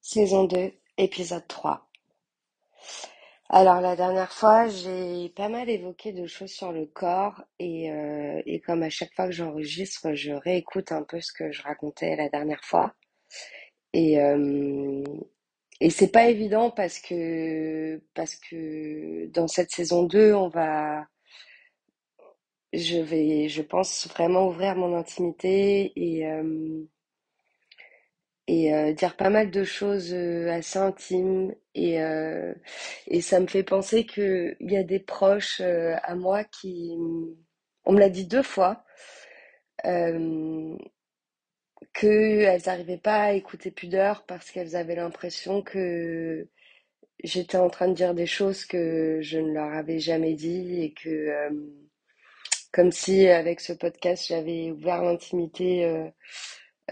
Saison 0.00 0.44
2, 0.44 0.72
épisode 0.98 1.46
3. 1.46 1.88
Alors 3.48 3.80
la 3.80 3.94
dernière 3.94 4.32
fois, 4.32 4.66
j'ai 4.66 5.28
pas 5.28 5.48
mal 5.48 5.70
évoqué 5.70 6.12
de 6.12 6.26
choses 6.26 6.50
sur 6.50 6.72
le 6.72 6.86
corps 6.86 7.40
et, 7.60 7.92
euh, 7.92 8.42
et 8.44 8.60
comme 8.60 8.82
à 8.82 8.90
chaque 8.90 9.14
fois 9.14 9.26
que 9.26 9.32
j'enregistre, 9.32 10.14
je 10.14 10.32
réécoute 10.32 10.90
un 10.90 11.04
peu 11.04 11.20
ce 11.20 11.32
que 11.32 11.52
je 11.52 11.62
racontais 11.62 12.16
la 12.16 12.28
dernière 12.28 12.64
fois. 12.64 12.92
Et, 13.92 14.20
euh, 14.20 15.04
et 15.80 15.90
c'est 15.90 16.10
pas 16.10 16.28
évident 16.28 16.72
parce 16.72 16.98
que 16.98 18.02
parce 18.14 18.34
que 18.34 19.26
dans 19.26 19.46
cette 19.46 19.70
saison 19.70 20.04
2, 20.04 20.34
on 20.34 20.48
va 20.48 21.06
je 22.72 22.98
vais 22.98 23.48
je 23.48 23.62
pense 23.62 24.08
vraiment 24.08 24.48
ouvrir 24.48 24.74
mon 24.74 24.96
intimité 24.96 25.92
et 25.94 26.26
euh, 26.26 26.84
et 28.50 28.74
euh, 28.74 28.92
dire 28.92 29.16
pas 29.16 29.30
mal 29.30 29.50
de 29.52 29.62
choses 29.62 30.12
euh, 30.12 30.50
assez 30.50 30.78
intimes 30.80 31.54
et 31.76 32.02
euh, 32.02 32.52
et 33.06 33.20
ça 33.20 33.38
me 33.38 33.46
fait 33.46 33.62
penser 33.62 34.04
que 34.06 34.56
il 34.58 34.72
y 34.72 34.76
a 34.76 34.82
des 34.82 34.98
proches 34.98 35.60
à 35.60 36.14
moi 36.16 36.42
qui 36.44 36.96
on 37.84 37.92
me 37.92 38.00
l'a 38.00 38.08
dit 38.10 38.26
deux 38.26 38.42
fois 38.42 38.84
euh, 39.86 40.76
que 41.92 42.40
elles 42.40 42.62
n'arrivaient 42.66 42.98
pas 42.98 43.22
à 43.22 43.32
écouter 43.34 43.70
Pudeur 43.70 44.24
parce 44.26 44.50
qu'elles 44.50 44.74
avaient 44.74 44.96
l'impression 44.96 45.62
que 45.62 46.48
j'étais 47.22 47.56
en 47.58 47.70
train 47.70 47.86
de 47.88 47.94
dire 47.94 48.14
des 48.14 48.26
choses 48.26 48.64
que 48.64 49.20
je 49.22 49.38
ne 49.38 49.52
leur 49.52 49.72
avais 49.72 50.00
jamais 50.00 50.34
dit 50.34 50.82
et 50.82 50.92
que 50.92 51.50
comme 52.72 52.90
si 52.90 53.28
avec 53.28 53.60
ce 53.60 53.72
podcast 53.72 54.26
j'avais 54.28 54.72
ouvert 54.72 55.02
l'intimité 55.04 56.10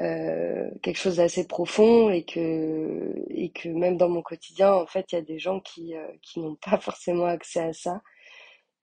euh, 0.01 0.71
quelque 0.83 0.97
chose 0.99 1.17
d'assez 1.17 1.47
profond 1.47 2.11
et 2.11 2.25
que 2.25 3.25
et 3.31 3.51
que 3.51 3.69
même 3.69 3.97
dans 3.97 4.09
mon 4.09 4.23
quotidien 4.23 4.73
en 4.73 4.87
fait 4.87 5.11
il 5.13 5.17
y 5.17 5.19
a 5.19 5.23
des 5.23 5.39
gens 5.41 5.61
qui 5.61 5.97
euh, 5.97 6.07
qui 6.23 6.41
n'ont 6.41 6.57
pas 6.57 6.79
forcément 6.81 7.27
accès 7.27 7.61
à 7.61 7.73
ça. 7.73 8.03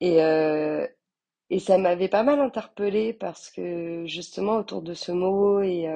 Et 0.01 0.23
euh, 0.23 0.87
et 1.49 1.59
ça 1.59 1.77
m'avait 1.77 2.09
pas 2.09 2.23
mal 2.23 2.39
interpellée 2.39 3.13
parce 3.13 3.49
que 3.51 4.05
justement 4.07 4.57
autour 4.57 4.81
de 4.81 4.93
ce 4.93 5.11
mot 5.11 5.61
et 5.61 5.87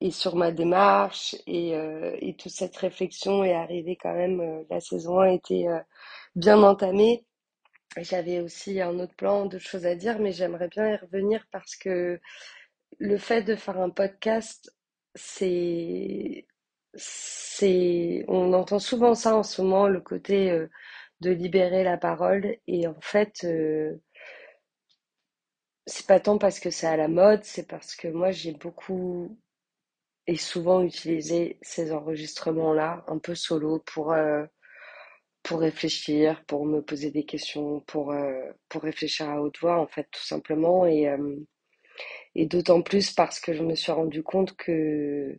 et 0.00 0.10
sur 0.10 0.36
ma 0.36 0.50
démarche 0.52 1.36
et 1.46 1.70
et 2.20 2.34
toute 2.36 2.52
cette 2.52 2.76
réflexion 2.76 3.44
est 3.44 3.54
arrivée 3.54 3.96
quand 3.96 4.14
même 4.14 4.64
la 4.70 4.80
saison 4.80 5.20
1 5.20 5.32
était 5.32 5.66
bien 6.36 6.62
entamée. 6.62 7.24
J'avais 7.98 8.40
aussi 8.40 8.80
un 8.80 8.98
autre 9.00 9.14
plan 9.16 9.46
d'autres 9.46 9.64
choses 9.64 9.86
à 9.86 9.94
dire 9.94 10.18
mais 10.20 10.32
j'aimerais 10.32 10.68
bien 10.68 10.88
y 10.94 10.96
revenir 10.96 11.46
parce 11.52 11.76
que 11.76 12.20
le 12.98 13.18
fait 13.18 13.42
de 13.42 13.56
faire 13.56 13.80
un 13.80 13.90
podcast, 13.90 14.70
c'est, 15.14 16.46
on 18.28 18.52
entend 18.52 18.78
souvent 18.78 19.14
ça 19.14 19.36
en 19.36 19.42
ce 19.42 19.62
moment, 19.62 19.88
le 19.88 20.00
côté 20.00 20.50
euh, 20.50 20.68
de 21.20 21.30
libérer 21.30 21.84
la 21.84 21.96
parole. 21.98 22.56
Et 22.66 22.86
en 22.86 23.00
fait, 23.00 23.44
euh, 23.44 23.96
c'est 25.86 26.06
pas 26.06 26.20
tant 26.20 26.38
parce 26.38 26.60
que 26.60 26.70
c'est 26.70 26.86
à 26.86 26.96
la 26.96 27.08
mode, 27.08 27.44
c'est 27.44 27.66
parce 27.68 27.94
que 27.96 28.08
moi 28.08 28.30
j'ai 28.30 28.52
beaucoup 28.52 29.38
et 30.26 30.36
souvent 30.36 30.82
utilisé 30.82 31.58
ces 31.62 31.92
enregistrements-là, 31.92 33.04
un 33.08 33.18
peu 33.18 33.34
solo, 33.34 33.80
pour 33.86 34.12
euh, 34.12 34.44
réfléchir, 35.50 36.44
pour 36.46 36.64
me 36.66 36.80
poser 36.82 37.10
des 37.10 37.24
questions, 37.24 37.80
pour 37.80 38.14
pour 38.68 38.82
réfléchir 38.82 39.28
à 39.28 39.40
haute 39.42 39.58
voix, 39.60 39.78
en 39.78 39.86
fait, 39.86 40.08
tout 40.10 40.24
simplement. 40.24 40.86
Et 40.86 41.06
et 42.34 42.46
d'autant 42.46 42.82
plus 42.82 43.12
parce 43.12 43.40
que 43.40 43.52
je 43.52 43.62
me 43.62 43.74
suis 43.74 43.92
rendu 43.92 44.22
compte 44.22 44.56
que 44.56 45.38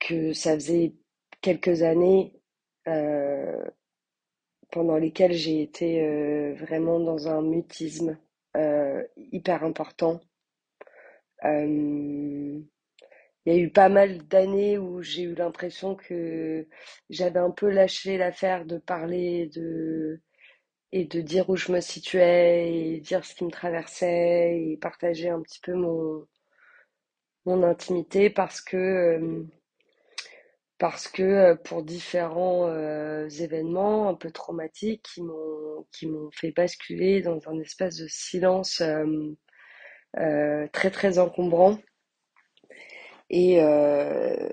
que 0.00 0.32
ça 0.32 0.54
faisait 0.54 0.94
quelques 1.42 1.82
années 1.82 2.40
euh, 2.88 3.64
pendant 4.72 4.96
lesquelles 4.96 5.32
j'ai 5.32 5.62
été 5.62 6.04
euh, 6.04 6.54
vraiment 6.54 7.00
dans 7.00 7.28
un 7.28 7.42
mutisme 7.42 8.18
euh, 8.56 9.02
hyper 9.16 9.64
important. 9.64 10.20
Il 11.42 12.66
y 13.46 13.50
a 13.50 13.56
eu 13.56 13.70
pas 13.70 13.88
mal 13.88 14.18
d'années 14.28 14.78
où 14.78 15.02
j'ai 15.02 15.22
eu 15.22 15.34
l'impression 15.34 15.94
que 15.94 16.66
j'avais 17.08 17.38
un 17.38 17.50
peu 17.50 17.70
lâché 17.70 18.18
l'affaire 18.18 18.66
de 18.66 18.78
parler 18.78 19.46
de 19.48 20.20
et 20.92 21.04
de 21.04 21.20
dire 21.20 21.48
où 21.50 21.56
je 21.56 21.72
me 21.72 21.80
situais 21.80 22.72
et 22.72 23.00
dire 23.00 23.24
ce 23.24 23.34
qui 23.34 23.44
me 23.44 23.50
traversait 23.50 24.60
et 24.60 24.76
partager 24.76 25.28
un 25.30 25.40
petit 25.42 25.60
peu 25.60 25.74
mon 25.74 26.26
mon 27.44 27.62
intimité 27.64 28.30
parce 28.30 28.62
que 28.62 28.76
euh, 28.78 29.44
parce 30.78 31.08
que 31.08 31.22
euh, 31.22 31.54
pour 31.56 31.82
différents 31.82 32.66
euh, 32.68 33.28
événements 33.28 34.08
un 34.08 34.14
peu 34.14 34.30
traumatiques 34.30 35.02
qui 35.14 35.22
m'ont 35.22 35.86
qui 35.92 36.06
m'ont 36.06 36.30
fait 36.32 36.52
basculer 36.52 37.20
dans 37.22 37.38
un 37.48 37.58
espèce 37.60 37.96
de 37.98 38.06
silence 38.08 38.80
euh, 38.80 39.04
euh, 40.18 40.66
très 40.72 40.90
très 40.90 41.18
encombrant. 41.18 41.78
Et 43.30 43.62
euh, 43.62 44.48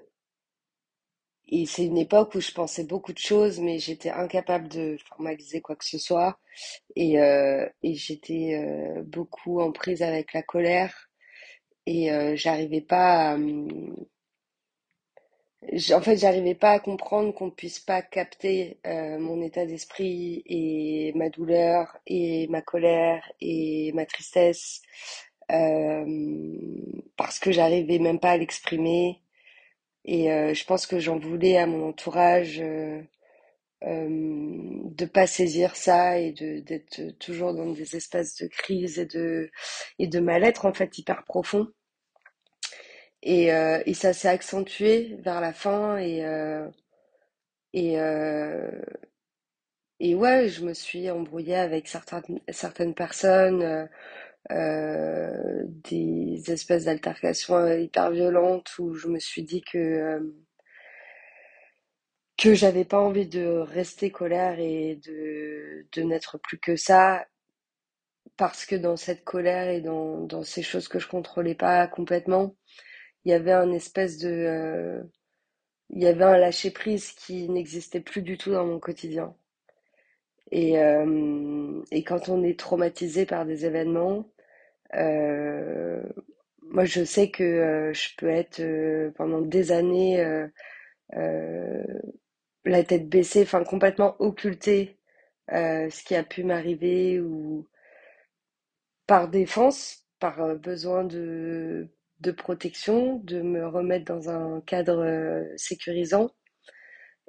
et 1.50 1.66
c'est 1.66 1.86
une 1.86 1.98
époque 1.98 2.36
où 2.36 2.42
je 2.42 2.52
pensais 2.52 2.84
beaucoup 2.86 3.14
de 3.14 3.20
choses 3.20 3.60
mais 3.60 3.80
j'étais 3.80 4.10
incapable 4.12 4.68
de 4.70 4.98
formaliser 5.10 5.62
quoi 5.62 5.76
que 5.76 5.86
ce 5.86 5.98
soit 5.98 6.40
et 6.96 7.22
euh, 7.22 7.68
et 7.84 7.96
j'étais 7.96 8.56
euh, 8.62 9.04
beaucoup 9.04 9.62
en 9.62 9.72
prise 9.72 10.02
avec 10.04 10.34
la 10.34 10.44
colère 10.44 11.10
et 11.88 12.12
euh, 12.12 12.36
j'arrivais 12.36 12.82
pas 12.82 13.34
à, 13.34 13.38
J'- 15.72 15.94
En 15.94 16.02
fait, 16.02 16.18
j'arrivais 16.18 16.56
pas 16.56 16.72
à 16.72 16.80
comprendre 16.80 17.34
qu'on 17.34 17.50
puisse 17.52 17.80
pas 17.80 18.02
capter 18.02 18.80
euh, 18.86 19.18
mon 19.20 19.42
état 19.42 19.66
d'esprit 19.66 20.44
et 20.46 21.14
ma 21.16 21.30
douleur 21.30 21.98
et 22.06 22.48
ma 22.50 22.62
colère 22.62 23.30
et 23.42 23.92
ma 23.94 24.06
tristesse 24.06 24.82
parce 27.18 27.40
que 27.40 27.52
j'arrivais 27.52 28.00
même 28.00 28.20
pas 28.20 28.32
à 28.32 28.38
l'exprimer. 28.38 29.22
Et 30.08 30.32
euh, 30.32 30.54
je 30.56 30.66
pense 30.66 30.88
que 30.88 31.00
j'en 31.00 31.20
voulais 31.20 31.58
à 31.58 31.68
mon 31.68 31.90
entourage 31.90 32.60
euh, 32.62 33.02
euh, 33.86 34.08
de 34.10 35.06
pas 35.06 35.28
saisir 35.28 35.76
ça 35.76 36.20
et 36.20 36.32
de 36.34 36.62
d'être 36.62 37.02
toujours 37.20 37.54
dans 37.54 37.72
des 37.72 37.96
espaces 37.98 38.36
de 38.38 38.48
crise 38.48 39.00
et 39.00 39.06
de 39.08 39.52
et 40.00 40.08
de 40.08 40.20
mal-être 40.20 40.66
en 40.66 40.74
fait 40.74 40.98
hyper 41.00 41.24
profond. 41.26 41.68
Et, 43.24 43.52
euh, 43.52 43.82
et 43.86 43.94
ça 43.94 44.14
s'est 44.14 44.28
accentué 44.28 45.16
vers 45.20 45.42
la 45.42 45.54
fin 45.54 45.98
et 45.98 46.24
euh, 46.26 46.68
et 47.74 48.00
euh, 48.00 48.70
Et 50.00 50.16
ouais, 50.16 50.48
je 50.50 50.64
me 50.64 50.74
suis 50.74 51.10
embrouillée 51.10 51.56
avec 51.56 51.88
certaines, 51.88 52.40
certaines 52.50 52.94
personnes, 52.94 53.88
euh, 54.52 55.64
des 55.68 56.44
espèces 56.52 56.86
d'altercations 56.86 57.68
hyper 57.78 58.12
violentes 58.12 58.78
où 58.80 58.94
je 58.94 59.08
me 59.08 59.20
suis 59.20 59.44
dit 59.44 59.62
que, 59.62 59.78
euh, 59.78 60.20
que 62.38 62.54
j'avais 62.54 62.86
pas 62.86 63.00
envie 63.00 63.28
de 63.28 63.46
rester 63.46 64.12
colère 64.12 64.60
et 64.60 64.96
de, 65.06 65.86
de 65.92 66.02
n'être 66.04 66.38
plus 66.38 66.60
que 66.60 66.76
ça, 66.76 67.26
parce 68.38 68.66
que 68.66 68.76
dans 68.76 68.98
cette 68.98 69.24
colère 69.24 69.70
et 69.70 69.82
dans, 69.82 70.22
dans 70.22 70.44
ces 70.44 70.62
choses 70.64 70.88
que 70.88 71.00
je 71.00 71.08
contrôlais 71.08 71.56
pas 71.56 71.88
complètement, 71.88 72.56
il 73.26 73.32
y 73.32 73.34
avait 73.36 73.54
un 73.54 73.72
espèce 73.74 74.18
de, 74.20 74.30
euh, 74.30 75.04
il 75.90 76.04
y 76.04 76.08
avait 76.08 76.24
un 76.26 76.38
lâcher-prise 76.38 77.12
qui 77.14 77.50
n'existait 77.50 78.02
plus 78.02 78.22
du 78.22 78.38
tout 78.38 78.52
dans 78.52 78.66
mon 78.66 78.80
quotidien. 78.80 79.36
Et, 80.52 80.78
euh, 80.80 81.82
et 81.92 82.04
quand 82.04 82.30
on 82.30 82.44
est 82.44 82.60
traumatisé 82.60 83.26
par 83.26 83.46
des 83.46 83.66
événements, 83.66 84.30
moi, 86.62 86.86
je 86.86 87.04
sais 87.04 87.30
que 87.32 87.44
euh, 87.44 87.94
je 87.94 88.10
peux 88.18 88.30
être 88.30 88.60
euh, 88.60 89.12
pendant 89.16 89.42
des 89.42 89.72
années 89.72 90.20
euh, 90.24 90.48
euh, 91.16 91.84
la 92.66 92.84
tête 92.84 93.10
baissée, 93.10 93.44
enfin 93.44 93.64
complètement 93.64 94.16
occulter 94.20 94.98
euh, 95.54 95.90
ce 95.90 96.04
qui 96.04 96.16
a 96.16 96.24
pu 96.24 96.44
m'arriver 96.44 97.20
ou 97.22 97.68
par 99.08 99.28
défense, 99.30 100.06
par 100.20 100.42
euh, 100.42 100.56
besoin 100.56 101.04
de, 101.04 101.88
de 102.22 102.32
protection, 102.32 103.18
de 103.24 103.42
me 103.42 103.68
remettre 103.68 104.06
dans 104.06 104.30
un 104.30 104.62
cadre 104.62 105.00
euh, 105.04 105.44
sécurisant. 105.58 106.30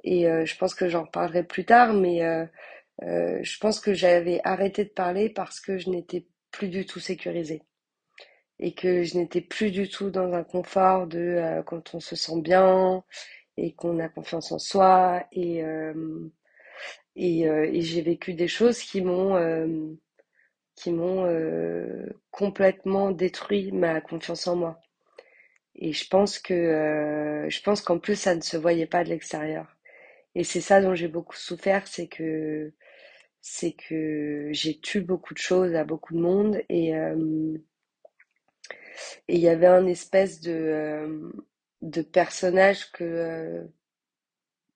Et 0.03 0.27
euh, 0.29 0.45
je 0.45 0.55
pense 0.57 0.73
que 0.75 0.87
j'en 0.89 1.03
reparlerai 1.03 1.43
plus 1.43 1.65
tard, 1.65 1.93
mais 1.93 2.23
euh, 2.23 2.45
euh, 3.03 3.39
je 3.43 3.59
pense 3.59 3.79
que 3.79 3.93
j'avais 3.93 4.41
arrêté 4.45 4.85
de 4.85 4.89
parler 4.89 5.29
parce 5.29 5.59
que 5.61 5.77
je 5.77 5.89
n'étais 5.89 6.25
plus 6.51 6.69
du 6.69 6.85
tout 6.85 6.99
sécurisée. 6.99 7.63
et 8.59 8.73
que 8.73 9.03
je 9.03 9.17
n'étais 9.17 9.41
plus 9.41 9.71
du 9.71 9.89
tout 9.89 10.09
dans 10.11 10.33
un 10.33 10.43
confort 10.43 11.07
de 11.07 11.19
euh, 11.19 11.63
quand 11.63 11.95
on 11.95 11.99
se 11.99 12.15
sent 12.15 12.41
bien 12.41 13.03
et 13.57 13.73
qu'on 13.73 13.99
a 13.99 14.09
confiance 14.09 14.51
en 14.51 14.59
soi 14.59 15.25
et 15.31 15.63
euh, 15.63 15.93
et, 17.15 17.47
euh, 17.47 17.69
et 17.71 17.81
j'ai 17.81 18.01
vécu 18.01 18.33
des 18.33 18.47
choses 18.47 18.79
qui 18.81 19.01
m'ont 19.01 19.35
euh, 19.35 19.67
qui 20.75 20.91
m'ont 20.91 21.25
euh, 21.27 22.07
complètement 22.31 23.11
détruit 23.11 23.71
ma 23.71 24.01
confiance 24.01 24.47
en 24.47 24.55
moi 24.55 24.81
Et 25.75 25.93
je 25.93 26.07
pense 26.07 26.39
que 26.39 26.53
euh, 26.53 27.49
je 27.49 27.61
pense 27.61 27.81
qu'en 27.81 27.99
plus 27.99 28.15
ça 28.15 28.35
ne 28.35 28.41
se 28.41 28.57
voyait 28.57 28.87
pas 28.87 29.03
de 29.03 29.09
l'extérieur. 29.09 29.67
Et 30.35 30.43
c'est 30.45 30.61
ça 30.61 30.81
dont 30.81 30.95
j'ai 30.95 31.07
beaucoup 31.09 31.35
souffert, 31.37 31.87
c'est 31.87 32.07
que 32.07 32.73
c'est 33.41 33.73
que 33.73 34.49
j'ai 34.51 34.79
tué 34.79 35.01
beaucoup 35.01 35.33
de 35.33 35.39
choses 35.39 35.75
à 35.75 35.83
beaucoup 35.85 36.13
de 36.15 36.19
monde 36.19 36.61
et 36.69 36.93
et 39.27 39.35
il 39.35 39.39
y 39.41 39.49
avait 39.49 39.67
un 39.67 39.85
espèce 39.87 40.41
de 40.41 41.31
de 41.81 42.01
personnage 42.01 42.91
que 42.91 43.65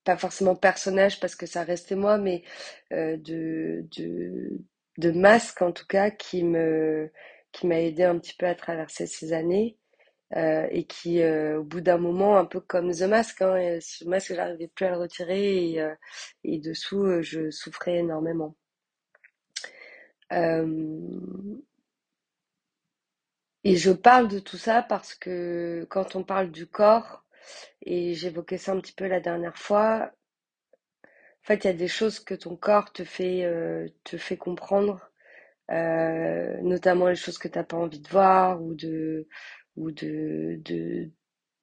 pas 0.04 0.18
forcément 0.18 0.56
personnage 0.56 1.20
parce 1.20 1.36
que 1.36 1.46
ça 1.46 1.64
restait 1.64 1.96
moi, 1.96 2.18
mais 2.18 2.44
de, 2.92 3.86
de, 3.98 4.60
de 4.98 5.12
masque 5.12 5.62
en 5.62 5.72
tout 5.72 5.88
cas 5.88 6.12
qui 6.12 6.44
me 6.44 7.12
qui 7.52 7.68
m'a 7.68 7.80
aidé 7.80 8.04
un 8.04 8.18
petit 8.18 8.34
peu 8.36 8.48
à 8.48 8.56
traverser 8.56 9.06
ces 9.08 9.32
années 9.34 9.78
euh, 10.36 10.68
et 10.72 10.86
qui 10.86 11.22
euh, 11.22 11.60
au 11.60 11.64
bout 11.64 11.82
d'un 11.82 11.98
moment 11.98 12.38
un 12.38 12.46
peu 12.46 12.60
comme 12.60 12.92
The 12.92 13.04
Mask, 13.04 13.42
hein, 13.44 13.80
ce 13.82 14.04
masque 14.06 14.34
j'arrivais 14.34 14.68
plus 14.68 14.86
à 14.86 14.92
le 14.92 14.98
retirer 14.98 15.72
et, 15.74 15.82
euh, 15.82 15.94
dessous 16.44 17.22
je 17.22 17.52
souffrais 17.52 17.98
énormément. 17.98 18.56
Et 23.66 23.76
je 23.76 23.92
parle 23.92 24.30
de 24.30 24.40
tout 24.40 24.56
ça 24.58 24.82
parce 24.82 25.14
que 25.16 25.86
quand 25.90 26.16
on 26.16 26.24
parle 26.24 26.50
du 26.52 26.66
corps, 26.68 27.26
et 27.82 28.14
j'évoquais 28.14 28.58
ça 28.58 28.72
un 28.74 28.80
petit 28.80 28.94
peu 28.94 29.08
la 29.08 29.20
dernière 29.20 29.58
fois, 29.58 30.12
En 31.44 31.46
fait, 31.46 31.66
il 31.66 31.68
y 31.68 31.70
a 31.70 31.74
des 31.74 31.88
choses 31.88 32.20
que 32.20 32.34
ton 32.36 32.56
corps 32.56 32.92
te 32.94 33.04
fait, 33.04 33.46
te 34.04 34.18
fait 34.18 34.38
comprendre, 34.38 35.12
notamment 35.70 37.08
les 37.08 37.16
choses 37.16 37.38
que 37.38 37.48
t'as 37.50 37.64
pas 37.64 37.78
envie 37.78 38.00
de 38.00 38.10
voir 38.10 38.62
ou 38.62 38.74
de, 38.76 39.28
ou 39.78 39.92
de, 39.92 40.60
de, 40.66 41.10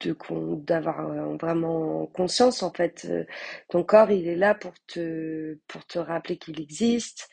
de 0.01 0.17
d'avoir 0.65 1.37
vraiment 1.39 2.07
conscience 2.09 2.63
en 2.63 2.73
fait. 2.73 3.07
Euh, 3.11 3.25
Ton 3.69 3.85
corps, 3.85 4.11
il 4.11 4.27
est 4.29 4.37
là 4.37 4.55
pour 4.55 4.75
te, 4.87 5.59
pour 5.69 5.87
te 5.87 5.99
rappeler 5.99 6.39
qu'il 6.39 6.61
existe, 6.61 7.29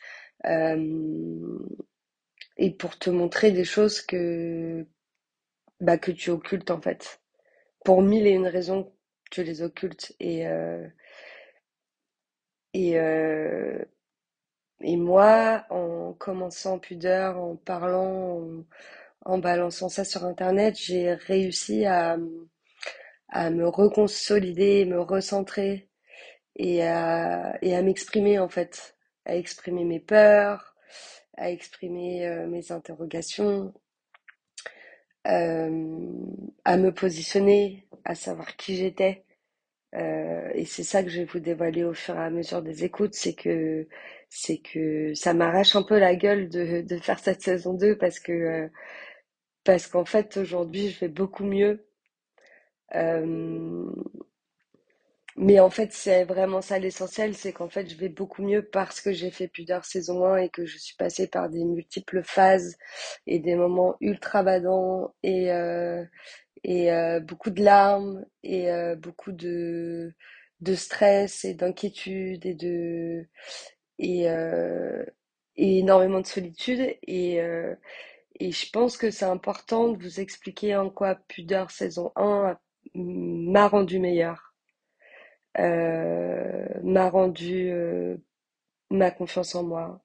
euh, 0.46 1.58
et 2.56 2.70
pour 2.72 2.98
te 2.98 3.10
montrer 3.10 3.52
des 3.52 3.64
choses 3.64 4.00
que, 4.02 4.86
bah, 5.80 5.98
que 5.98 6.12
tu 6.12 6.30
occultes 6.30 6.70
en 6.70 6.80
fait. 6.80 7.20
Pour 7.84 8.02
mille 8.02 8.26
et 8.26 8.32
une 8.32 8.48
raisons, 8.48 8.92
tu 9.30 9.44
les 9.44 9.62
occultes 9.62 10.14
et, 10.20 10.46
euh, 10.48 10.86
et, 12.72 12.98
euh, 12.98 13.84
Et 14.80 14.96
moi, 14.96 15.64
en 15.70 16.14
commençant 16.14 16.78
pudeur, 16.78 17.38
en 17.38 17.56
parlant, 17.56 18.40
en, 18.40 18.64
en 19.28 19.38
balançant 19.38 19.88
ça 19.90 20.04
sur 20.04 20.24
Internet, 20.24 20.74
j'ai 20.78 21.12
réussi 21.12 21.84
à, 21.84 22.16
à 23.28 23.50
me 23.50 23.68
reconsolider, 23.68 24.86
me 24.86 25.00
recentrer 25.00 25.88
et 26.56 26.82
à, 26.82 27.58
et 27.62 27.76
à 27.76 27.82
m'exprimer 27.82 28.38
en 28.38 28.48
fait, 28.48 28.96
à 29.26 29.36
exprimer 29.36 29.84
mes 29.84 30.00
peurs, 30.00 30.74
à 31.36 31.50
exprimer 31.50 32.26
euh, 32.26 32.46
mes 32.46 32.72
interrogations, 32.72 33.74
euh, 35.26 35.96
à 36.64 36.76
me 36.78 36.92
positionner, 36.92 37.86
à 38.04 38.14
savoir 38.14 38.56
qui 38.56 38.76
j'étais. 38.76 39.24
Euh, 39.94 40.50
et 40.54 40.64
c'est 40.64 40.82
ça 40.84 41.02
que 41.02 41.10
je 41.10 41.20
vais 41.20 41.24
vous 41.26 41.40
dévoiler 41.40 41.84
au 41.84 41.94
fur 41.94 42.14
et 42.16 42.24
à 42.24 42.30
mesure 42.30 42.62
des 42.62 42.84
écoutes, 42.84 43.14
c'est 43.14 43.34
que 43.34 43.88
c'est 44.30 44.58
que 44.58 45.14
ça 45.14 45.34
m'arrache 45.34 45.76
un 45.76 45.82
peu 45.82 45.98
la 45.98 46.14
gueule 46.16 46.48
de, 46.48 46.82
de 46.82 46.98
faire 46.98 47.18
cette 47.18 47.42
saison 47.42 47.74
2 47.74 47.96
parce 47.98 48.20
que 48.20 48.70
parce 49.68 49.86
qu'en 49.86 50.06
fait 50.06 50.38
aujourd'hui 50.38 50.88
je 50.88 50.98
vais 51.00 51.08
beaucoup 51.08 51.44
mieux. 51.44 51.84
Euh, 52.94 53.84
mais 55.36 55.60
en 55.60 55.68
fait 55.68 55.92
c'est 55.92 56.24
vraiment 56.24 56.62
ça 56.62 56.78
l'essentiel, 56.78 57.34
c'est 57.34 57.52
qu'en 57.52 57.68
fait 57.68 57.86
je 57.90 57.94
vais 57.96 58.08
beaucoup 58.08 58.42
mieux 58.42 58.62
parce 58.62 59.02
que 59.02 59.12
j'ai 59.12 59.30
fait 59.30 59.46
Pudeur 59.46 59.84
saison 59.84 60.24
1 60.24 60.38
et 60.38 60.48
que 60.48 60.64
je 60.64 60.78
suis 60.78 60.96
passée 60.96 61.26
par 61.28 61.50
des 61.50 61.64
multiples 61.64 62.22
phases 62.24 62.76
et 63.26 63.40
des 63.40 63.56
moments 63.56 63.96
ultra 64.00 64.42
badants 64.42 65.14
et 65.22 65.52
euh, 65.52 66.02
et 66.64 66.90
euh, 66.92 67.20
beaucoup 67.20 67.50
de 67.50 67.62
larmes 67.62 68.24
et 68.44 68.68
beaucoup 68.96 69.32
de 69.32 70.14
de 70.62 70.74
stress 70.74 71.44
et 71.44 71.52
d'inquiétude 71.54 72.46
et 72.46 72.54
de 72.54 73.26
et, 73.98 74.26
énormément 75.56 76.20
de 76.20 76.26
solitude. 76.26 76.96
Et 78.40 78.52
je 78.52 78.70
pense 78.70 78.96
que 78.96 79.10
c'est 79.10 79.24
important 79.24 79.88
de 79.88 80.02
vous 80.02 80.20
expliquer 80.20 80.76
en 80.76 80.90
quoi 80.90 81.16
Pudeur 81.28 81.70
saison 81.70 82.12
1 82.16 82.58
m'a 82.94 83.68
rendu 83.68 83.98
meilleure, 83.98 84.54
euh, 85.58 86.66
m'a 86.82 87.10
rendu 87.10 87.70
euh, 87.70 88.16
ma 88.90 89.10
confiance 89.10 89.54
en 89.54 89.64
moi, 89.64 90.02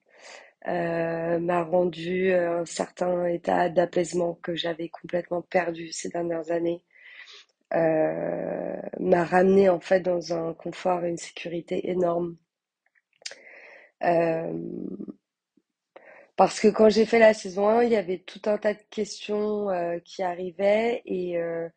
euh, 0.68 1.38
m'a 1.38 1.62
rendu 1.62 2.32
un 2.34 2.64
certain 2.66 3.26
état 3.26 3.68
d'apaisement 3.68 4.34
que 4.42 4.54
j'avais 4.56 4.88
complètement 4.88 5.42
perdu 5.42 5.92
ces 5.92 6.08
dernières 6.10 6.50
années, 6.50 6.82
m'a 7.72 9.24
ramené 9.24 9.68
en 9.68 9.80
fait 9.80 10.00
dans 10.00 10.32
un 10.32 10.54
confort 10.54 11.04
et 11.04 11.10
une 11.10 11.16
sécurité 11.16 11.90
énorme. 11.90 12.36
Parce 16.36 16.58
que 16.60 16.68
quand 16.68 16.88
j'ai 16.88 17.06
fait 17.06 17.18
la 17.20 17.32
saison 17.34 17.68
1, 17.68 17.84
il 17.84 17.92
y 17.92 17.96
avait 17.96 18.18
tout 18.18 18.40
un 18.46 18.58
tas 18.58 18.74
de 18.74 18.82
questions 18.90 19.70
euh, 19.70 19.98
qui 20.04 20.22
arrivaient 20.22 21.02
et, 21.06 21.38
euh, 21.38 21.68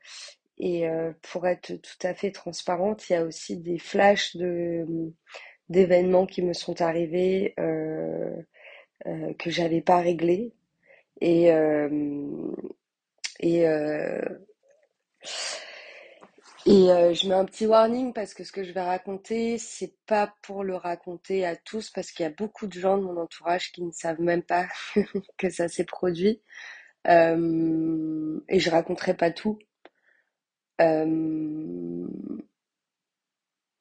et 0.58 0.88
euh, 0.90 1.14
pour 1.24 1.48
être 1.48 1.74
tout 1.76 2.08
à 2.08 2.14
fait 2.16 2.32
transparente, 2.32 3.10
il 3.10 3.14
y 3.14 3.16
a 3.18 3.24
aussi 3.24 3.58
des 3.58 3.80
flashs 3.80 4.36
de 4.38 4.86
d'événements 5.70 6.26
qui 6.28 6.42
me 6.44 6.54
sont 6.54 6.82
arrivés 6.82 7.54
euh, 7.60 8.32
euh, 9.08 9.34
que 9.40 9.52
j'avais 9.52 9.82
pas 9.82 10.00
réglés 10.02 10.54
et 11.22 11.52
euh, 11.54 12.52
et 13.40 13.66
et 16.68 16.92
euh, 16.92 17.14
je 17.14 17.30
mets 17.30 17.36
un 17.36 17.46
petit 17.46 17.66
warning 17.66 18.12
parce 18.12 18.34
que 18.34 18.44
ce 18.44 18.52
que 18.52 18.66
je 18.66 18.74
vais 18.74 18.82
raconter, 18.82 19.58
c'est 19.58 19.94
pas 20.06 20.36
pour 20.42 20.66
le 20.66 20.76
raconter 20.76 21.46
à 21.46 21.56
tous 21.56 21.90
parce 21.92 22.12
qu'il 22.12 22.24
y 22.24 22.28
a 22.28 22.30
beaucoup 22.32 22.68
de 22.68 22.74
gens 22.78 22.98
de 22.98 23.04
mon 23.04 23.16
entourage 23.16 23.72
qui 23.72 23.84
ne 23.84 23.92
savent 23.92 24.20
même 24.20 24.44
pas 24.44 24.68
que 25.38 25.50
ça 25.50 25.70
s'est 25.70 25.86
produit. 25.86 26.42
Euh, 27.08 28.40
et 28.50 28.60
je 28.60 28.70
raconterai 28.70 29.16
pas 29.16 29.32
tout. 29.32 29.60
Euh, 30.82 32.06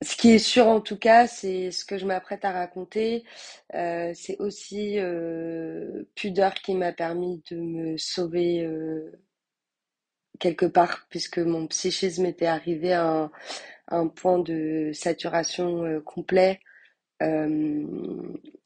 ce 0.02 0.16
qui 0.16 0.30
est 0.32 0.38
sûr 0.38 0.68
en 0.68 0.80
tout 0.80 0.98
cas, 0.98 1.26
c'est 1.26 1.72
ce 1.72 1.84
que 1.84 1.98
je 1.98 2.06
m'apprête 2.06 2.44
à 2.44 2.52
raconter. 2.52 3.24
C'est 3.72 4.36
aussi 4.38 4.98
Pudeur 6.14 6.54
qui 6.54 6.74
m'a 6.74 6.92
permis 6.92 7.42
de 7.50 7.56
me 7.56 7.96
sauver 7.96 8.64
quelque 10.38 10.66
part, 10.66 11.06
puisque 11.10 11.38
mon 11.38 11.66
psychisme 11.66 12.26
était 12.26 12.46
arrivé 12.46 12.92
à 12.92 13.30
un, 13.88 14.08
point 14.08 14.38
de 14.38 14.90
saturation 14.92 15.84
euh, 15.84 16.00
complet 16.00 16.60
euh, 17.22 17.86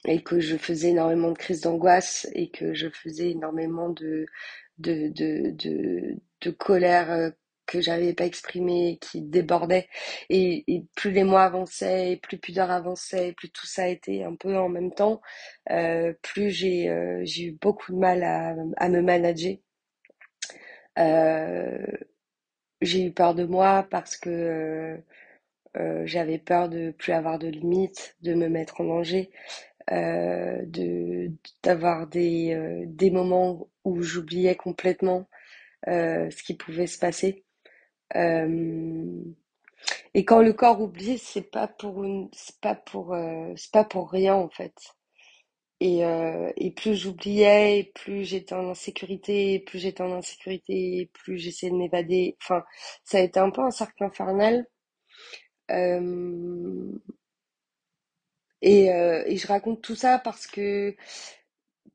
et 0.07 0.23
que 0.23 0.41
je 0.41 0.57
faisais 0.57 0.91
énormément 0.91 1.33
de 1.33 1.39
crises 1.39 1.63
d'angoisse 1.63 2.29
et 2.35 2.51
que 2.51 2.75
je 2.75 2.89
faisais 2.89 3.31
énormément 3.31 3.91
de, 3.91 4.27
colère 6.59 7.11
euh, 7.13 7.31
que 7.67 7.81
j'avais 7.81 8.15
pas 8.15 8.27
exprimée, 8.27 8.99
qui 9.01 9.23
débordait. 9.23 9.89
Et, 10.31 10.65
plus 10.97 11.13
les 11.13 11.25
mois 11.25 11.45
avançaient, 11.45 12.19
plus 12.23 12.39
Pudeur 12.39 12.71
avançait, 12.71 13.33
plus 13.37 13.51
tout 13.51 13.67
ça 13.67 13.89
était 13.89 14.25
un 14.25 14.35
peu 14.35 14.57
en 14.59 14.69
même 14.69 14.93
temps, 14.93 15.21
plus 16.23 16.51
j'ai 16.51 17.21
j'ai 17.25 17.45
eu 17.45 17.53
beaucoup 17.53 17.93
de 17.93 17.99
mal 17.99 18.25
à, 18.25 18.57
à 18.79 18.89
me 18.89 19.03
manager. 19.03 19.57
Euh, 20.99 21.87
j'ai 22.83 23.07
eu 23.07 23.13
peur 23.13 23.35
de 23.35 23.45
moi 23.45 23.87
parce 23.91 24.17
que 24.17 24.31
euh, 24.31 24.97
euh, 25.79 26.07
j'avais 26.07 26.39
peur 26.39 26.69
de 26.71 26.93
plus 26.93 27.13
avoir 27.13 27.39
de 27.39 27.49
limites, 27.49 28.17
de 28.23 28.35
me 28.35 28.49
mettre 28.49 28.81
en 28.83 28.85
danger, 28.87 29.31
de 29.91 31.33
d'avoir 31.63 32.07
des 32.07 32.85
des 32.87 33.11
moments 33.11 33.69
où 33.85 34.03
j'oubliais 34.03 34.55
complètement 34.57 35.29
ce 35.87 36.43
qui 36.45 36.55
pouvait 36.55 36.87
se 36.89 36.99
passer. 36.99 37.45
Et 40.15 40.25
quand 40.25 40.41
le 40.41 40.53
corps 40.53 40.81
oublie, 40.81 41.19
c'est 41.19 41.51
pas 41.51 41.67
pour 41.67 42.05
une, 42.05 42.29
c'est 42.33 42.61
pas 42.61 42.77
pour, 42.77 43.13
euh, 43.13 43.53
c'est 43.57 43.73
pas 43.73 43.85
pour 43.85 44.11
rien 44.11 44.35
en 44.37 44.49
fait. 44.49 44.75
Et, 45.81 46.05
euh, 46.05 46.53
et 46.57 46.71
plus 46.73 46.95
j'oubliais, 46.97 47.91
plus 47.95 48.25
j'étais 48.25 48.55
en 48.55 48.69
insécurité, 48.71 49.61
plus 49.61 49.79
j'étais 49.81 50.03
en 50.03 50.13
insécurité, 50.13 51.11
plus 51.15 51.39
j'essayais 51.39 51.73
de 51.73 51.77
m'évader. 51.77 52.37
Enfin, 52.43 52.65
ça 53.05 53.19
a 53.19 53.23
été 53.23 53.41
un 53.41 53.51
peu 53.51 53.63
un 53.63 53.71
cercle 53.71 54.05
infernal. 54.05 54.67
Euh, 55.71 56.93
et, 58.63 58.93
euh, 58.93 59.23
et 59.27 59.37
je 59.37 59.47
raconte 59.47 59.83
tout 59.83 59.95
ça 59.97 60.19
parce 60.19 60.47
que 60.47 60.95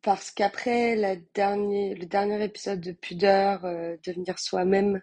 parce 0.01 0.31
qu'après 0.31 0.95
la 0.95 1.15
dernière, 1.33 1.97
le 1.97 2.05
dernier 2.05 2.43
épisode 2.43 2.79
de 2.81 2.91
Pudeur, 2.91 3.61
devenir 4.05 4.37
soi-même, 4.39 5.01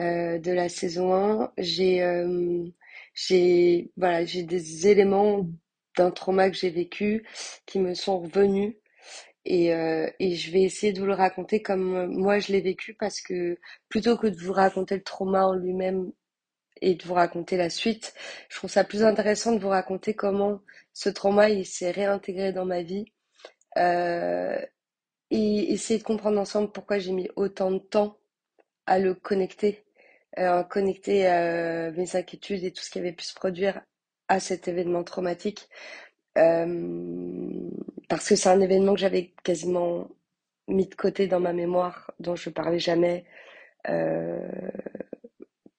euh, 0.00 0.38
de 0.38 0.52
la 0.52 0.68
saison 0.68 1.14
1, 1.14 1.52
j'ai 1.58 2.02
euh, 2.02 2.64
j'ai 3.14 3.92
voilà, 3.96 4.24
j'ai 4.24 4.44
des 4.44 4.88
éléments 4.88 5.46
d'un 5.96 6.10
trauma 6.10 6.50
que 6.50 6.56
j'ai 6.56 6.70
vécu 6.70 7.26
qui 7.66 7.78
me 7.78 7.94
sont 7.94 8.20
revenus. 8.20 8.74
Et, 9.46 9.74
euh, 9.74 10.10
et 10.18 10.36
je 10.36 10.52
vais 10.52 10.62
essayer 10.62 10.92
de 10.92 11.00
vous 11.00 11.06
le 11.06 11.14
raconter 11.14 11.62
comme 11.62 12.06
moi 12.08 12.38
je 12.40 12.52
l'ai 12.52 12.60
vécu 12.60 12.94
parce 12.94 13.20
que 13.22 13.58
plutôt 13.88 14.18
que 14.18 14.26
de 14.26 14.36
vous 14.36 14.52
raconter 14.52 14.96
le 14.96 15.02
trauma 15.02 15.46
en 15.46 15.54
lui-même 15.54 16.12
et 16.82 16.94
de 16.94 17.02
vous 17.04 17.14
raconter 17.14 17.56
la 17.56 17.70
suite, 17.70 18.14
je 18.50 18.56
trouve 18.56 18.70
ça 18.70 18.84
plus 18.84 19.02
intéressant 19.02 19.52
de 19.52 19.60
vous 19.60 19.68
raconter 19.68 20.14
comment 20.14 20.60
ce 20.92 21.08
trauma 21.08 21.50
il 21.50 21.66
s'est 21.66 21.90
réintégré 21.90 22.52
dans 22.52 22.66
ma 22.66 22.82
vie 22.82 23.06
euh, 23.78 24.60
et 25.30 25.72
essayer 25.72 25.98
de 25.98 26.04
comprendre 26.04 26.40
ensemble 26.40 26.72
pourquoi 26.72 26.98
j'ai 26.98 27.12
mis 27.12 27.28
autant 27.36 27.70
de 27.70 27.78
temps 27.78 28.18
à 28.86 28.98
le 28.98 29.14
connecter, 29.14 29.84
à 30.36 30.64
connecter 30.64 31.28
euh, 31.28 31.92
mes 31.92 32.16
inquiétudes 32.16 32.64
et 32.64 32.72
tout 32.72 32.82
ce 32.82 32.90
qui 32.90 32.98
avait 32.98 33.12
pu 33.12 33.24
se 33.24 33.34
produire 33.34 33.80
à 34.30 34.40
cet 34.40 34.68
événement 34.68 35.04
traumatique. 35.04 35.68
Euh, 36.38 37.70
parce 38.08 38.28
que 38.28 38.36
c'est 38.36 38.48
un 38.48 38.60
événement 38.60 38.94
que 38.94 39.00
j'avais 39.00 39.34
quasiment 39.44 40.08
mis 40.68 40.86
de 40.86 40.94
côté 40.94 41.26
dans 41.26 41.40
ma 41.40 41.52
mémoire, 41.52 42.12
dont 42.20 42.36
je 42.36 42.50
parlais 42.50 42.78
jamais, 42.78 43.26
euh, 43.88 44.48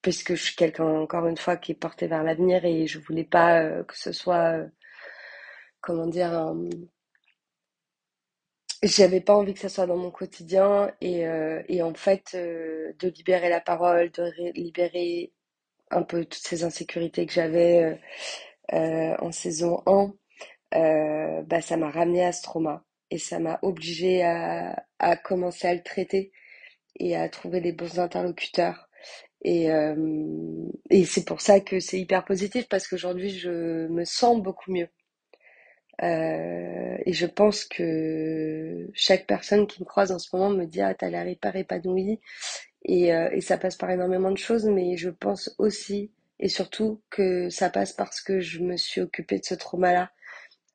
puisque 0.02 0.34
je 0.34 0.42
suis 0.44 0.56
quelqu'un, 0.56 0.84
encore 0.86 1.26
une 1.26 1.36
fois, 1.38 1.56
qui 1.56 1.72
est 1.72 1.74
porté 1.74 2.06
vers 2.08 2.22
l'avenir 2.24 2.64
et 2.64 2.86
je 2.86 2.98
voulais 3.00 3.24
pas 3.24 3.62
euh, 3.62 3.84
que 3.84 3.98
ce 3.98 4.12
soit, 4.12 4.58
comment 5.80 6.06
dire, 6.06 6.54
j'avais 8.82 9.20
pas 9.20 9.34
envie 9.34 9.54
que 9.54 9.60
ça 9.60 9.68
soit 9.68 9.86
dans 9.86 9.96
mon 9.96 10.10
quotidien 10.10 10.92
et, 11.00 11.82
en 11.82 11.94
fait 11.94 12.34
de 12.34 13.08
libérer 13.08 13.48
la 13.48 13.60
parole, 13.60 14.10
de 14.10 14.30
libérer 14.54 15.32
un 15.92 16.02
peu 16.02 16.24
toutes 16.24 16.42
ces 16.42 16.64
insécurités 16.64 17.26
que 17.26 17.32
j'avais 17.32 17.82
euh, 17.84 17.96
euh, 18.74 19.16
en 19.20 19.32
saison 19.32 19.82
1, 19.86 20.14
euh, 20.76 21.42
bah 21.44 21.62
ça 21.62 21.76
m'a 21.76 21.90
ramené 21.90 22.24
à 22.24 22.32
ce 22.32 22.42
trauma 22.42 22.84
et 23.10 23.18
ça 23.18 23.38
m'a 23.40 23.58
obligé 23.62 24.22
à, 24.24 24.84
à 24.98 25.16
commencer 25.16 25.68
à 25.68 25.74
le 25.74 25.82
traiter 25.82 26.32
et 27.00 27.16
à 27.16 27.28
trouver 27.28 27.60
les 27.60 27.72
bons 27.72 28.00
interlocuteurs. 28.00 28.88
Et, 29.44 29.68
et 30.90 31.04
c'est 31.04 31.24
pour 31.24 31.40
ça 31.40 31.60
que 31.60 31.80
c'est 31.80 32.00
hyper 32.00 32.24
positif 32.24 32.68
parce 32.68 32.88
qu'aujourd'hui 32.88 33.30
je 33.30 33.86
me 33.88 34.04
sens 34.04 34.40
beaucoup 34.42 34.72
mieux. 34.72 34.88
Et 37.06 37.12
je 37.12 37.26
pense 37.26 37.64
que 37.64 38.88
chaque 38.94 39.26
personne 39.26 39.66
qui 39.66 39.80
me 39.82 39.86
croise 39.86 40.12
en 40.12 40.18
ce 40.18 40.34
moment 40.34 40.50
me 40.50 40.64
dit 40.66 40.80
Ah, 40.80 40.94
t'as 40.94 41.10
l'air 41.10 41.26
hyper 41.28 41.54
épanouie. 41.56 42.20
Et, 42.84 43.14
euh, 43.14 43.28
et 43.32 43.40
ça 43.40 43.58
passe 43.58 43.76
par 43.76 43.90
énormément 43.90 44.30
de 44.30 44.38
choses, 44.38 44.64
mais 44.66 44.96
je 44.96 45.10
pense 45.10 45.54
aussi 45.58 46.10
et 46.42 46.48
surtout 46.48 47.00
que 47.08 47.48
ça 47.50 47.70
passe 47.70 47.92
parce 47.92 48.20
que 48.20 48.40
je 48.40 48.60
me 48.60 48.76
suis 48.76 49.00
occupée 49.00 49.38
de 49.38 49.44
ce 49.44 49.54
trauma-là, 49.54 50.10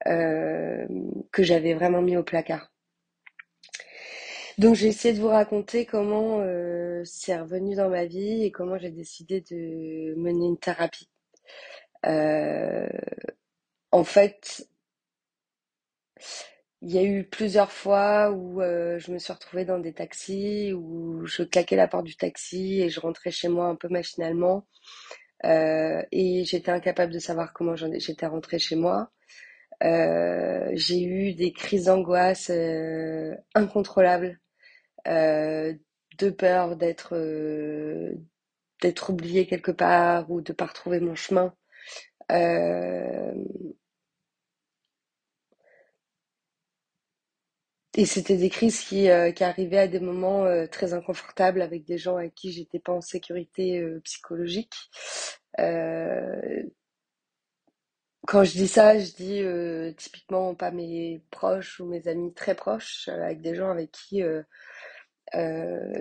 euh, 0.07 0.87
que 1.31 1.43
j'avais 1.43 1.73
vraiment 1.73 2.01
mis 2.01 2.15
au 2.15 2.23
placard. 2.23 2.71
Donc 4.57 4.75
j'ai 4.75 4.87
essayé 4.87 5.13
de 5.13 5.19
vous 5.19 5.27
raconter 5.27 5.85
comment 5.85 6.39
euh, 6.39 7.03
c'est 7.05 7.37
revenu 7.37 7.75
dans 7.75 7.89
ma 7.89 8.05
vie 8.05 8.43
et 8.43 8.51
comment 8.51 8.77
j'ai 8.77 8.91
décidé 8.91 9.41
de 9.41 10.15
mener 10.15 10.45
une 10.47 10.57
thérapie. 10.57 11.09
Euh, 12.05 12.87
en 13.91 14.03
fait, 14.03 14.67
Il 16.81 16.91
y 16.93 16.98
a 17.00 17.03
eu 17.03 17.24
plusieurs 17.24 17.72
fois 17.72 18.31
où 18.31 18.62
euh, 18.62 19.00
je 19.00 19.12
me 19.12 19.17
suis 19.19 19.34
retrouvée 19.34 19.65
dans 19.65 19.79
des 19.79 19.93
taxis, 19.93 20.74
où 20.74 21.25
je 21.25 21.43
claquais 21.43 21.75
la 21.75 21.88
porte 21.88 22.05
du 22.05 22.15
taxi 22.15 22.81
et 22.81 22.89
je 22.89 23.00
rentrais 23.00 23.31
chez 23.31 23.48
moi 23.48 23.65
un 23.67 23.75
peu 23.75 23.88
machinalement. 23.89 24.67
Euh, 25.46 26.01
et 26.12 26.46
j'étais 26.46 26.72
incapable 26.72 27.13
de 27.13 27.19
savoir 27.19 27.53
comment 27.53 27.75
j'étais 27.75 28.25
rentrée 28.27 28.60
chez 28.60 28.75
moi. 28.75 29.12
Euh, 29.84 30.69
j'ai 30.74 31.03
eu 31.03 31.34
des 31.34 31.53
crises 31.53 31.86
d'angoisse 31.86 32.50
euh, 32.51 33.36
incontrôlables, 33.55 34.39
euh, 35.07 35.74
de 36.19 36.29
peur 36.31 36.75
d'être 36.77 37.13
oubliée 39.10 39.48
quelque 39.48 39.72
part 39.72 40.29
ou 40.31 40.41
de 40.41 40.53
pas 40.53 40.65
retrouver 40.67 41.00
mon 41.00 41.15
chemin. 41.15 41.53
Euh, 42.31 43.34
Et 47.98 48.06
c'était 48.06 48.38
des 48.38 48.50
crises 48.50 48.80
qui, 48.82 49.10
euh, 49.10 49.32
qui 49.32 49.44
arrivaient 49.44 49.80
à 49.80 49.88
des 49.88 50.00
moments 50.00 50.46
euh, 50.46 50.68
très 50.68 50.94
inconfortables 50.94 51.62
avec 51.63 51.84
des 51.84 51.98
gens 51.98 52.18
avec 52.18 52.36
qui 52.36 52.51
j'étais 52.54 52.80
pas 52.80 52.94
en 52.94 53.01
sécurité 53.01 53.80
euh, 53.80 54.00
psychologique. 54.06 54.75
Quand 58.27 58.44
je 58.44 58.51
dis 58.51 58.68
ça, 58.68 59.00
je 59.00 59.12
dis 59.13 59.96
typiquement 59.98 60.54
pas 60.54 60.70
mes 60.72 61.22
proches 61.32 61.80
ou 61.80 61.86
mes 61.88 62.08
amis 62.08 62.34
très 62.34 62.56
proches, 62.56 63.08
avec 63.08 63.42
des 63.42 63.56
gens 63.56 63.70
avec 63.72 63.92
qui 63.92 64.22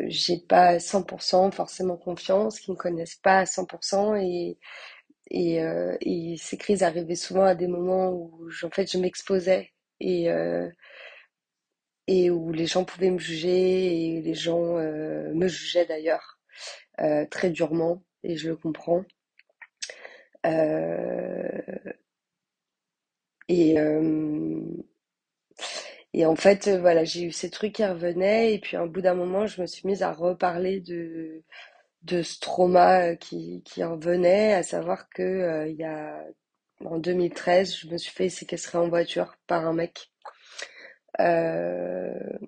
j'ai 0.09 0.39
pas 0.49 0.79
100% 0.81 1.51
forcément 1.53 1.97
confiance, 1.97 2.61
qui 2.61 2.71
me 2.71 2.77
connaissent 2.77 3.17
pas 3.17 3.39
à 3.41 3.47
100% 3.47 4.17
et, 4.17 4.59
et, 5.31 5.57
et 6.01 6.37
ces 6.39 6.57
crises 6.59 6.83
arrivaient 6.83 7.15
souvent 7.17 7.45
à 7.45 7.55
des 7.55 7.69
moments 7.69 8.11
où 8.13 8.49
en 8.65 8.71
fait 8.71 8.91
je 8.91 8.99
m'exposais 8.99 9.71
et 10.01 10.29
et 12.09 12.31
où 12.31 12.53
les 12.53 12.67
gens 12.67 12.85
pouvaient 12.85 13.11
me 13.11 13.19
juger 13.19 14.17
et 14.17 14.23
les 14.23 14.35
gens 14.35 14.79
euh, 14.79 15.33
me 15.35 15.49
jugeaient 15.49 15.87
d'ailleurs 15.87 16.39
euh, 17.01 17.27
très 17.31 17.51
durement 17.51 18.03
et 18.25 18.37
je 18.37 18.49
le 18.51 18.57
comprends. 18.57 19.05
Euh, 20.45 21.77
et, 23.49 23.79
euh, 23.79 24.61
et 26.13 26.25
en 26.27 26.37
fait, 26.37 26.69
voilà, 26.69 27.05
j'ai 27.05 27.25
eu 27.25 27.33
ces 27.33 27.51
trucs 27.51 27.75
qui 27.75 27.85
revenaient 27.85 28.55
et 28.55 28.59
puis 28.59 28.77
à 28.77 28.81
un 28.83 28.87
bout 28.87 29.03
d'un 29.03 29.15
moment, 29.15 29.47
je 29.47 29.61
me 29.61 29.67
suis 29.67 29.87
mise 29.87 30.03
à 30.03 30.13
reparler 30.13 30.81
de, 30.81 31.43
de 32.05 32.23
ce 32.23 32.41
trauma 32.41 33.11
euh, 33.13 33.17
qui, 33.17 33.63
qui 33.65 33.85
revenait, 33.85 34.55
à 34.55 34.63
savoir 34.63 35.09
que 35.11 35.23
euh, 35.23 35.69
il 35.69 35.77
y 35.77 35.85
a 35.85 36.25
en 36.85 36.99
2013, 36.99 37.77
je 37.79 37.89
me 37.89 37.99
suis 37.99 38.13
fait 38.13 38.31
séquestrer 38.31 38.79
en 38.79 38.89
voiture 38.89 39.37
par 39.47 39.67
un 39.67 39.75
mec. 39.75 40.11
Euh, 41.21 42.39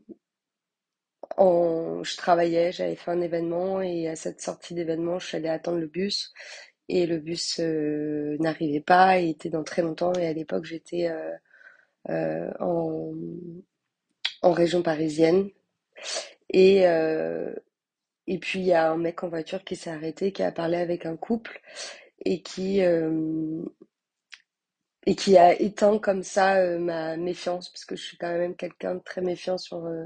je 2.02 2.16
travaillais, 2.16 2.72
j'avais 2.72 2.96
fait 2.96 3.10
un 3.10 3.20
événement 3.20 3.80
et 3.80 4.08
à 4.08 4.16
cette 4.16 4.40
sortie 4.40 4.74
d'événement, 4.74 5.18
je 5.18 5.26
suis 5.26 5.36
allée 5.36 5.48
attendre 5.48 5.78
le 5.78 5.86
bus 5.86 6.32
et 6.88 7.06
le 7.06 7.18
bus 7.18 7.60
euh, 7.60 8.36
n'arrivait 8.40 8.80
pas, 8.80 9.18
il 9.20 9.30
était 9.30 9.50
dans 9.50 9.64
très 9.64 9.82
longtemps 9.82 10.12
et 10.14 10.26
à 10.26 10.32
l'époque 10.32 10.64
j'étais 10.64 11.08
euh, 12.10 12.50
en, 12.60 13.12
en 14.42 14.52
région 14.52 14.82
parisienne. 14.82 15.50
Et 16.52 16.84
et 18.26 18.38
puis 18.38 18.60
il 18.60 18.66
y 18.66 18.72
a 18.74 18.90
un 18.90 18.96
mec 18.98 19.22
en 19.24 19.28
voiture 19.28 19.64
qui 19.64 19.74
s'est 19.76 19.90
arrêté, 19.90 20.32
qui 20.32 20.42
a 20.42 20.52
parlé 20.52 20.76
avec 20.76 21.06
un 21.06 21.16
couple 21.16 21.60
et 22.24 22.42
qui 22.42 22.80
et 25.08 25.14
qui 25.14 25.38
a 25.38 25.58
éteint 25.58 25.98
comme 25.98 26.22
ça 26.22 26.56
euh, 26.56 26.78
ma 26.78 27.16
méfiance 27.16 27.70
parce 27.70 27.86
que 27.86 27.96
je 27.96 28.02
suis 28.04 28.18
quand 28.18 28.30
même 28.30 28.54
quelqu'un 28.54 28.96
de 28.96 29.00
très 29.00 29.22
méfiant 29.22 29.56
sur 29.56 29.86
euh, 29.86 30.04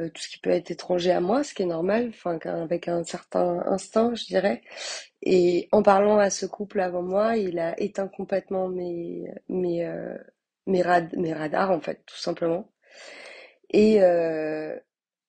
euh, 0.00 0.08
tout 0.10 0.20
ce 0.20 0.28
qui 0.28 0.38
peut 0.40 0.50
être 0.50 0.72
étranger 0.72 1.12
à 1.12 1.20
moi, 1.20 1.44
ce 1.44 1.54
qui 1.54 1.62
est 1.62 1.66
normal, 1.66 2.08
enfin 2.08 2.36
avec 2.44 2.88
un 2.88 3.04
certain 3.04 3.62
instinct, 3.66 4.12
je 4.16 4.24
dirais. 4.24 4.62
Et 5.22 5.68
en 5.70 5.84
parlant 5.84 6.18
à 6.18 6.30
ce 6.30 6.46
couple 6.46 6.80
avant 6.80 7.02
moi, 7.02 7.36
il 7.36 7.60
a 7.60 7.80
éteint 7.80 8.08
complètement 8.08 8.68
mes 8.68 9.24
mes 9.48 9.88
mes, 10.66 10.82
rad 10.82 11.16
mes 11.16 11.32
radars 11.32 11.70
en 11.70 11.80
fait, 11.80 12.02
tout 12.06 12.16
simplement. 12.16 12.68
Et 13.70 14.00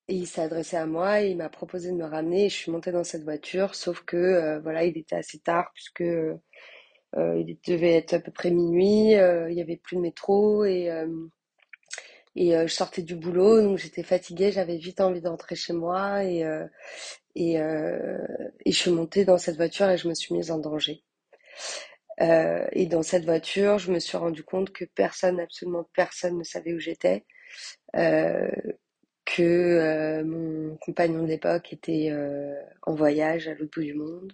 il 0.08 0.28
s'est 0.28 0.42
adressé 0.42 0.78
à 0.78 0.86
moi 0.86 1.22
il 1.22 1.38
m'a 1.38 1.50
proposé 1.50 1.92
de 1.92 1.98
me 1.98 2.06
ramener. 2.06 2.46
Et 2.46 2.50
je 2.50 2.56
suis 2.56 2.72
montée 2.72 2.92
dans 2.92 3.04
cette 3.04 3.24
voiture, 3.24 3.76
sauf 3.76 4.02
que 4.04 4.60
voilà, 4.64 4.84
il 4.84 4.98
était 4.98 5.16
assez 5.18 5.40
tard 5.40 5.70
puisque 5.76 6.04
il 7.18 7.58
devait 7.68 7.96
être 7.96 8.14
à 8.14 8.20
peu 8.20 8.32
près 8.32 8.52
minuit. 8.52 9.16
euh, 9.16 9.50
il 9.52 9.58
y 9.58 9.62
avait 9.62 9.78
plus 9.78 9.98
de 9.98 10.02
métro 10.02 10.66
et 10.66 10.90
euh, 10.92 11.08
et 12.36 12.56
euh, 12.56 12.68
je 12.68 12.74
sortais 12.74 13.02
du 13.02 13.16
boulot, 13.16 13.62
donc 13.62 13.78
j'étais 13.78 14.04
fatiguée. 14.04 14.52
J'avais 14.52 14.78
vite 14.78 15.02
envie 15.02 15.22
de 15.22 15.28
rentrer 15.30 15.56
chez 15.56 15.74
moi 15.74 16.24
et 16.24 16.44
euh, 16.44 16.66
et 17.36 17.60
euh, 17.62 18.18
et 18.66 18.72
je 18.72 18.78
suis 18.78 18.92
montée 18.92 19.26
dans 19.26 19.38
cette 19.38 19.58
voiture 19.58 19.90
et 19.90 19.98
je 19.98 20.08
me 20.10 20.14
suis 20.16 20.36
mise 20.36 20.52
en 20.52 20.60
danger. 20.60 21.04
Euh, 22.22 22.66
et 22.72 22.86
dans 22.86 23.04
cette 23.04 23.26
voiture, 23.26 23.78
je 23.78 23.92
me 23.92 24.00
suis 24.00 24.18
rendu 24.18 24.44
compte 24.44 24.72
que 24.72 24.86
personne, 24.86 25.40
absolument 25.40 25.86
personne, 25.94 26.38
ne 26.38 26.44
savait 26.44 26.74
où 26.74 26.80
j'étais. 26.80 27.26
Euh, 27.96 28.50
que 29.26 29.44
euh, 29.44 30.24
mon 30.24 30.78
compagnon 30.78 31.24
de 31.24 31.28
l'époque 31.28 31.74
était 31.74 32.10
euh, 32.12 32.56
en 32.84 32.94
voyage 32.96 33.48
à 33.48 33.54
l'autre 33.56 33.72
bout 33.76 33.84
du 33.84 33.94
monde, 33.96 34.34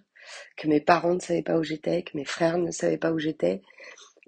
que 0.56 0.68
mes 0.68 0.80
parents 0.80 1.14
ne 1.14 1.20
savaient 1.20 1.42
pas 1.42 1.58
où 1.58 1.62
j'étais, 1.64 2.02
que 2.04 2.16
mes 2.16 2.24
frères 2.26 2.58
ne 2.58 2.70
savaient 2.72 2.98
pas 2.98 3.12
où 3.12 3.18
j'étais. 3.18 3.62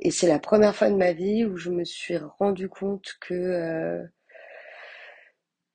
Et 0.01 0.11
c'est 0.13 0.29
la 0.29 0.39
première 0.41 0.77
fois 0.77 0.91
de 0.91 0.97
ma 0.97 1.13
vie 1.13 1.45
où 1.45 1.57
je 1.57 1.71
me 1.71 1.85
suis 1.85 2.17
rendu 2.19 2.69
compte 2.69 3.17
que, 3.21 3.35
euh, 3.35 4.05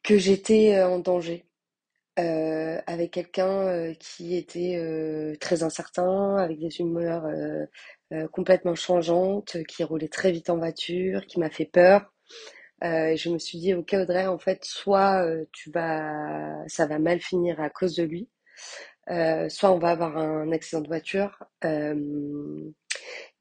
que 0.03 0.17
j'étais 0.17 0.75
euh, 0.77 0.89
en 0.89 0.99
danger. 0.99 1.45
euh, 2.19 2.81
avec 2.88 3.11
quelqu'un 3.13 3.93
qui 3.99 4.35
était 4.38 4.77
très 5.41 5.63
incertain, 5.63 6.38
avec 6.38 6.59
des 6.59 6.79
humeurs 6.81 7.25
complètement 8.31 8.75
changeantes, 8.75 9.57
qui 9.67 9.83
roulait 9.83 10.09
très 10.09 10.31
vite 10.31 10.49
en 10.49 10.57
voiture, 10.57 11.25
qui 11.27 11.39
m'a 11.39 11.49
fait 11.49 11.65
peur. 11.65 12.13
Et 12.83 13.17
je 13.17 13.29
me 13.29 13.39
suis 13.39 13.59
dit, 13.59 13.73
ok 13.75 13.93
Audrey, 13.93 14.27
en 14.27 14.39
fait, 14.39 14.63
soit 14.65 15.25
tu 15.53 15.71
vas, 15.71 16.63
ça 16.67 16.88
va 16.88 16.99
mal 16.99 17.19
finir 17.21 17.61
à 17.61 17.69
cause 17.69 17.95
de 17.95 18.03
lui, 18.03 18.29
euh, 19.10 19.50
soit 19.50 19.72
on 19.72 19.80
va 19.80 19.89
avoir 19.89 20.18
un 20.18 20.51
accident 20.51 20.82
de 20.82 20.88
voiture. 20.88 21.44
Euh, 21.66 22.72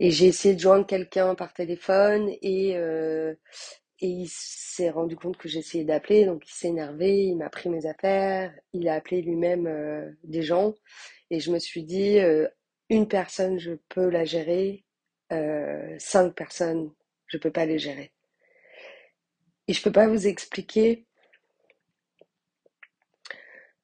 et 0.01 0.11
j'ai 0.11 0.27
essayé 0.27 0.55
de 0.55 0.61
joindre 0.61 0.87
quelqu'un 0.87 1.35
par 1.35 1.53
téléphone 1.53 2.31
et, 2.43 2.77
euh, 2.77 3.35
et 4.01 4.09
il 4.09 4.29
s'est 4.29 4.91
rendu 4.91 5.17
compte 5.17 5.37
que 5.37 5.49
j'essayais 5.49 5.85
d'appeler, 5.85 6.25
donc 6.25 6.49
il 6.49 6.53
s'est 6.53 6.69
énervé, 6.69 7.25
il 7.25 7.37
m'a 7.37 7.51
pris 7.51 7.69
mes 7.69 7.87
affaires, 7.87 8.55
il 8.73 8.89
a 8.89 8.95
appelé 8.95 9.23
lui-même 9.23 9.67
euh, 9.67 10.11
des 10.25 10.43
gens 10.43 10.75
et 11.31 11.41
je 11.41 11.51
me 11.51 11.59
suis 11.59 11.83
dit, 11.85 12.19
euh, 12.19 12.49
une 12.91 13.09
personne, 13.09 13.59
je 13.59 13.73
peux 13.89 14.09
la 14.09 14.25
gérer, 14.25 14.85
cinq 15.99 16.35
personnes, 16.35 16.91
je 17.27 17.37
peux 17.37 17.51
pas 17.51 17.67
les 17.67 17.79
gérer. 17.79 18.13
Et 19.67 19.75
je 19.75 19.83
peux 19.83 19.93
pas 19.93 20.09
vous 20.09 20.27
expliquer 20.27 21.07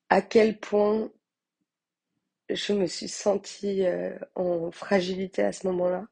à 0.09 0.23
quel 0.23 0.59
point 0.59 1.13
je 2.49 2.73
me 2.73 2.87
suis 2.87 3.09
sentie 3.09 3.85
euh, 3.87 4.17
en 4.35 4.71
fragilité 4.71 5.43
à 5.43 5.53
ce 5.53 5.67
moment-là. 5.69 6.07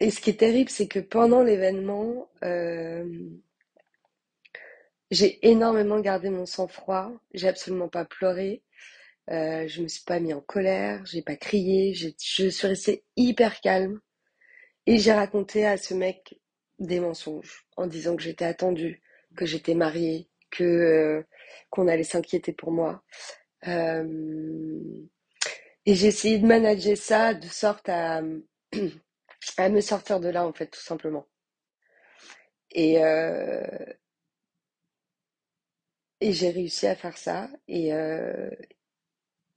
Et 0.00 0.10
ce 0.10 0.20
qui 0.20 0.30
est 0.30 0.40
terrible, 0.40 0.70
c'est 0.70 0.86
que 0.88 1.00
pendant 1.00 1.42
l'événement, 1.42 2.30
euh, 2.44 3.04
j'ai 5.10 5.38
énormément 5.48 6.00
gardé 6.00 6.30
mon 6.30 6.46
sang-froid. 6.46 7.12
J'ai 7.34 7.48
absolument 7.48 7.88
pas 7.88 8.04
pleuré. 8.04 8.62
Euh, 9.30 9.66
je 9.66 9.82
me 9.82 9.88
suis 9.88 10.04
pas 10.04 10.20
mis 10.20 10.32
en 10.32 10.40
colère. 10.40 11.04
J'ai 11.06 11.22
pas 11.22 11.36
crié. 11.36 11.94
Je 11.94 12.08
suis 12.48 12.66
restée 12.66 13.04
hyper 13.16 13.60
calme. 13.60 14.00
Et 14.86 14.98
j'ai 14.98 15.12
raconté 15.12 15.66
à 15.66 15.76
ce 15.76 15.94
mec 15.94 16.38
des 16.78 17.00
mensonges 17.00 17.66
en 17.76 17.86
disant 17.86 18.16
que 18.16 18.22
j'étais 18.22 18.44
attendue, 18.44 19.02
que 19.36 19.46
j'étais 19.46 19.74
mariée, 19.74 20.28
que 20.50 21.24
qu'on 21.70 21.88
allait 21.88 22.04
s'inquiéter 22.04 22.52
pour 22.52 22.70
moi. 22.72 23.02
Euh, 23.66 24.80
et 25.86 25.94
j'ai 25.94 26.08
essayé 26.08 26.38
de 26.38 26.46
manager 26.46 26.96
ça 26.96 27.34
de 27.34 27.46
sorte 27.46 27.88
à, 27.88 28.22
me 29.58 29.80
sortir 29.80 30.20
de 30.20 30.28
là, 30.28 30.46
en 30.46 30.52
fait, 30.52 30.68
tout 30.68 30.80
simplement. 30.80 31.26
Et, 32.72 33.02
euh, 33.02 33.62
j'ai 36.20 36.50
réussi 36.50 36.86
à 36.86 36.94
faire 36.96 37.16
ça. 37.16 37.48
Et, 37.68 37.92
euh, 37.94 38.50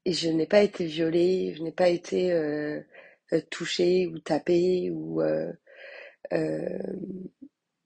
et 0.05 0.13
je 0.13 0.29
n'ai 0.29 0.47
pas 0.47 0.61
été 0.63 0.85
violée, 0.85 1.53
je 1.55 1.63
n'ai 1.63 1.71
pas 1.71 1.89
été 1.89 2.31
touchée 3.49 4.07
ou 4.07 4.19
tapée 4.19 4.89
ou 4.91 5.21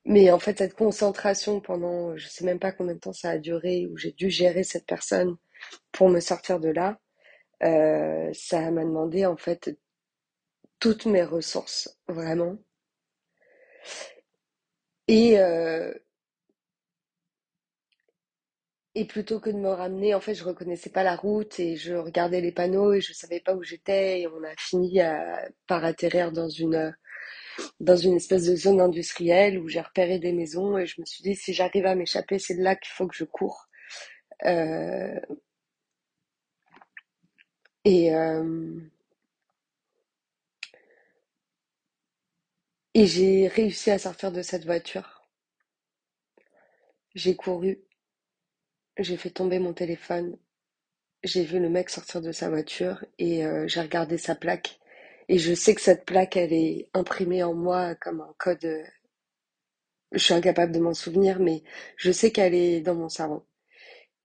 mais 0.06 0.32
en 0.32 0.40
fait 0.40 0.58
cette 0.60 0.76
concentration 0.76 1.60
pendant 1.62 2.16
je 2.18 2.28
sais 2.28 2.46
même 2.46 2.60
pas 2.60 2.72
combien 2.72 2.94
de 2.96 3.00
temps 3.00 3.14
ça 3.14 3.32
a 3.32 3.38
duré 3.38 3.88
où 3.88 3.98
j'ai 3.98 4.12
dû 4.12 4.30
gérer 4.30 4.64
cette 4.64 4.86
personne 4.86 5.36
pour 5.92 6.10
me 6.10 6.20
sortir 6.22 6.60
de 6.60 6.70
là 6.70 7.00
euh, 7.64 8.32
ça 8.34 8.72
m'a 8.72 8.84
demandé 8.86 9.26
en 9.26 9.38
fait 9.38 9.78
toutes 10.80 11.06
mes 11.06 11.22
ressources 11.26 11.98
vraiment. 12.08 12.58
Et 15.08 15.40
euh, 15.40 15.94
et 18.96 19.06
plutôt 19.06 19.40
que 19.40 19.50
de 19.50 19.58
me 19.58 19.70
ramener 19.70 20.16
en 20.16 20.22
fait 20.22 20.34
je 20.34 20.44
reconnaissais 20.44 20.90
pas 20.90 21.04
la 21.04 21.16
route 21.16 21.60
et 21.60 21.76
je 21.76 21.94
regardais 21.94 22.42
les 22.42 22.52
panneaux 22.52 22.94
et 22.94 23.02
je 23.02 23.14
savais 23.14 23.40
pas 23.40 23.54
où 23.56 23.62
j'étais 23.64 24.22
et 24.22 24.28
on 24.28 24.44
a 24.44 24.56
fini 24.58 25.02
à- 25.02 25.48
par 25.68 25.84
atterrir 25.84 26.32
dans 26.32 26.48
une 26.50 26.96
dans 27.80 27.96
une 27.98 28.16
espèce 28.16 28.46
de 28.46 28.56
zone 28.56 28.82
industrielle 28.82 29.60
où 29.60 29.68
j'ai 29.70 29.82
repéré 29.82 30.20
des 30.20 30.34
maisons 30.34 30.78
et 30.78 30.86
je 30.88 31.02
me 31.02 31.06
suis 31.06 31.24
dit 31.24 31.36
si 31.36 31.54
j'arrive 31.54 31.86
à 31.86 31.96
m'échapper, 31.96 32.40
c'est 32.40 32.56
de 32.56 32.64
là 32.64 32.76
qu'il 32.76 32.92
faut 32.94 33.08
que 33.08 33.16
je 33.16 33.26
cours. 33.26 33.68
Euh, 34.46 35.20
et 37.86 38.14
euh, 38.14 38.80
et 42.96 43.06
j'ai 43.06 43.48
réussi 43.48 43.92
à 43.92 44.00
sortir 44.00 44.32
de 44.32 44.42
cette 44.42 44.66
voiture. 44.66 45.22
J'ai 47.16 47.36
couru, 47.36 47.80
j'ai 48.98 49.16
fait 49.18 49.30
tomber 49.30 49.60
mon 49.60 49.74
téléphone, 49.74 50.38
j'ai 51.24 51.44
vu 51.46 51.60
le 51.60 51.70
mec 51.70 51.90
sortir 51.90 52.22
de 52.22 52.32
sa 52.32 52.50
voiture 52.50 53.06
et 53.20 53.46
euh, 53.46 53.68
j'ai 53.68 53.82
regardé 53.82 54.18
sa 54.18 54.36
plaque. 54.36 54.80
Et 55.30 55.38
je 55.38 55.54
sais 55.54 55.76
que 55.76 55.82
cette 55.82 56.06
plaque, 56.06 56.36
elle 56.36 56.54
est 56.54 56.90
imprimée 56.96 57.44
en 57.44 57.54
moi 57.54 57.94
comme 57.96 58.22
un 58.22 58.34
code. 58.40 58.66
euh, 58.66 58.84
Je 60.14 60.18
suis 60.18 60.34
incapable 60.34 60.72
de 60.72 60.80
m'en 60.80 60.96
souvenir, 60.96 61.40
mais 61.40 61.64
je 61.98 62.12
sais 62.12 62.32
qu'elle 62.32 62.56
est 62.56 62.82
dans 62.82 62.96
mon 62.96 63.08
cerveau. 63.08 63.46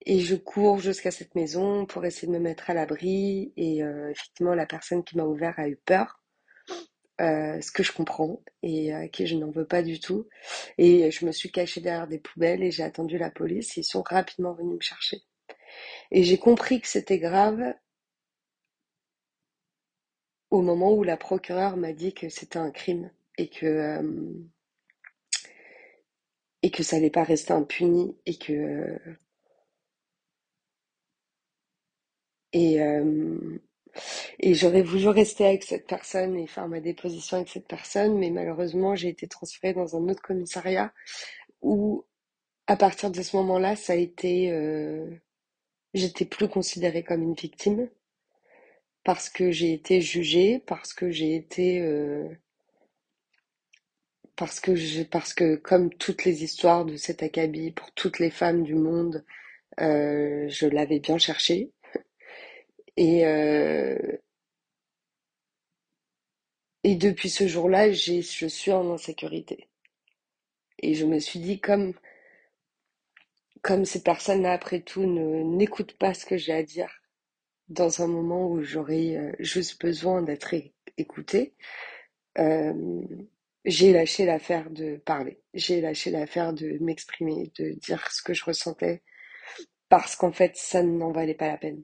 Et 0.07 0.21
je 0.21 0.37
cours 0.37 0.81
jusqu'à 0.81 1.11
cette 1.13 1.35
maison 1.35 1.87
pour 1.87 2.05
essayer 2.07 2.29
de 2.29 2.33
me 2.33 2.41
mettre 2.41 2.71
à 2.71 2.75
l'abri. 2.75 3.53
Et 3.57 3.83
euh, 3.85 4.11
effectivement, 4.11 4.55
la 4.55 4.67
personne 4.67 5.05
qui 5.05 5.17
m'a 5.19 5.25
ouvert 5.25 5.55
a 5.59 5.69
eu 5.69 5.77
peur, 5.77 6.23
euh, 7.21 7.61
ce 7.61 7.71
que 7.71 7.83
je 7.83 7.93
comprends 7.93 8.41
et 8.63 8.93
à 8.95 9.09
qui 9.09 9.27
je 9.27 9.37
n'en 9.37 9.51
veux 9.51 9.67
pas 9.67 9.83
du 9.83 10.01
tout. 10.01 10.27
Et 10.79 11.11
je 11.11 11.27
me 11.27 11.33
suis 11.33 11.51
cachée 11.53 11.81
derrière 11.81 12.09
des 12.09 12.19
poubelles 12.19 12.63
et 12.63 12.71
j'ai 12.71 12.83
attendu 12.83 13.19
la 13.19 13.31
police. 13.31 13.77
Ils 13.77 13.85
sont 13.85 14.03
rapidement 14.03 14.55
venus 14.55 14.77
me 14.77 14.81
chercher. 14.81 15.19
Et 16.11 16.23
j'ai 16.25 16.39
compris 16.39 16.81
que 16.81 16.89
c'était 16.89 17.19
grave 17.19 17.75
au 20.51 20.63
moment 20.63 20.93
où 20.95 21.03
la 21.05 21.17
procureure 21.17 21.77
m'a 21.77 21.93
dit 21.93 22.15
que 22.15 22.29
c'était 22.29 22.59
un 22.59 22.71
crime 22.71 23.11
et 23.39 23.49
que 23.49 23.67
euh, 23.67 24.03
et 26.63 26.71
que 26.71 26.83
ça 26.83 26.97
allait 26.97 27.11
pas 27.11 27.25
rester 27.25 27.53
impuni 27.53 28.17
et 28.27 28.37
que 28.39 28.99
et 32.53 32.81
euh, 32.81 33.61
Et 34.39 34.55
j'aurais 34.55 34.83
voulu 34.83 35.09
rester 35.09 35.47
avec 35.47 35.65
cette 35.65 35.87
personne 35.87 36.37
et 36.37 36.47
faire 36.47 36.69
ma 36.69 36.81
déposition 36.81 37.37
avec 37.39 37.49
cette 37.49 37.69
personne, 37.69 38.19
mais 38.19 38.31
malheureusement, 38.31 38.95
j'ai 38.97 39.09
été 39.09 39.29
transférée 39.29 39.75
dans 39.75 39.97
un 39.97 40.09
autre 40.09 40.23
commissariat 40.23 40.93
où, 41.63 42.05
à 42.67 42.77
partir 42.77 43.11
de 43.13 43.23
ce 43.23 43.37
moment-là, 43.39 43.77
ça 43.77 43.95
a 43.95 43.97
été, 43.97 44.53
euh, 44.53 45.07
j'étais 45.95 46.27
plus 46.27 46.49
considérée 46.49 47.05
comme 47.05 47.23
une 47.23 47.35
victime 47.35 47.89
parce 49.05 49.29
que 49.31 49.51
j'ai 49.51 49.73
été 49.73 50.01
jugée, 50.01 50.61
parce 50.67 50.93
que 50.95 51.11
j'ai 51.11 51.35
été, 51.37 51.81
euh, 51.81 52.29
parce 54.37 54.61
que 54.61 54.75
je, 54.75 55.03
parce 55.03 55.35
que 55.35 55.57
comme 55.57 55.93
toutes 55.95 56.25
les 56.25 56.43
histoires 56.45 56.85
de 56.85 56.97
cet 56.97 57.23
acabit 57.23 57.71
pour 57.73 57.93
toutes 57.93 58.19
les 58.19 58.31
femmes 58.31 58.63
du 58.65 58.75
monde, 58.75 59.25
euh, 59.81 60.49
je 60.49 60.67
l'avais 60.67 61.01
bien 61.01 61.19
cherché 61.19 61.71
et 62.97 63.27
euh, 63.27 63.97
et 66.85 66.95
depuis 66.95 67.31
ce 67.31 67.49
jour-là, 67.49 67.91
j'ai, 67.93 68.21
je 68.23 68.47
suis 68.47 68.73
en 68.73 68.93
insécurité. 68.93 69.69
Et 70.81 70.95
je 70.95 71.07
me 71.07 71.19
suis 71.21 71.39
dit, 71.41 71.61
comme 71.61 71.95
comme 73.63 73.85
ces 73.87 74.03
personnes-là, 74.03 74.53
après 74.53 74.81
tout, 74.81 75.05
n'écoutent 75.07 75.97
pas 75.99 76.15
ce 76.15 76.27
que 76.27 76.37
j'ai 76.37 76.53
à 76.53 76.63
dire 76.63 77.00
dans 77.71 78.03
un 78.03 78.09
moment 78.09 78.49
où 78.49 78.63
j'aurais 78.63 79.17
euh, 79.17 79.33
juste 79.39 79.81
besoin 79.81 80.23
d'être 80.23 80.55
écoutée, 80.99 81.55
euh, 82.39 83.03
j'ai 83.65 83.93
lâché 83.93 84.27
l'affaire 84.27 84.71
de 84.71 84.97
parler. 84.97 85.41
J'ai 85.55 85.81
lâché 85.81 86.11
l'affaire 86.11 86.53
de 86.53 86.79
m'exprimer, 86.81 87.53
de 87.59 87.71
dire 87.71 88.11
ce 88.11 88.23
que 88.23 88.35
je 88.35 88.45
ressentais, 88.45 89.03
parce 89.89 90.17
qu'en 90.17 90.33
fait, 90.33 90.57
ça 90.57 90.83
n'en 90.83 91.13
valait 91.13 91.35
pas 91.35 91.49
la 91.49 91.59
peine. 91.59 91.83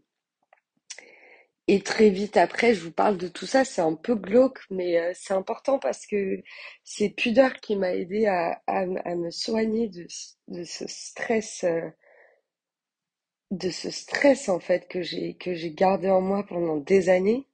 Et 1.68 1.80
très 1.80 2.10
vite 2.10 2.36
après, 2.36 2.74
je 2.74 2.82
vous 2.84 2.92
parle 2.92 3.16
de 3.18 3.28
tout 3.28 3.46
ça, 3.46 3.64
c'est 3.64 3.80
un 3.80 3.94
peu 3.94 4.14
glauque, 4.14 4.60
mais 4.70 4.98
euh, 4.98 5.12
c'est 5.14 5.34
important 5.34 5.78
parce 5.78 6.06
que 6.06 6.42
c'est 6.84 7.10
Pudeur 7.10 7.54
qui 7.60 7.76
m'a 7.76 7.94
aidé 7.94 8.26
à, 8.26 8.60
me 9.16 9.30
soigner 9.30 9.88
de, 9.88 10.06
de 10.48 10.64
ce 10.64 10.84
stress 10.88 11.64
de 13.50 13.70
ce 13.70 13.90
stress 13.90 14.48
en 14.48 14.60
fait 14.60 14.86
que 14.88 15.02
j'ai 15.02 15.36
gardé 15.72 16.08
en 16.10 16.20
moi 16.20 16.44
pendant 16.46 16.76
des 16.76 17.08
années 17.08 17.44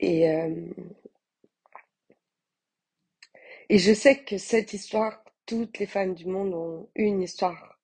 et 0.00 0.28
euh, 0.28 0.50
et 3.68 3.78
je 3.78 3.92
sais 3.92 4.22
que 4.22 4.38
cette 4.38 4.72
histoire 4.72 5.24
toutes 5.46 5.80
les 5.80 5.86
femmes 5.86 6.14
du 6.14 6.26
monde 6.26 6.54
ont 6.54 6.88
une 6.94 7.20
histoire 7.22 7.80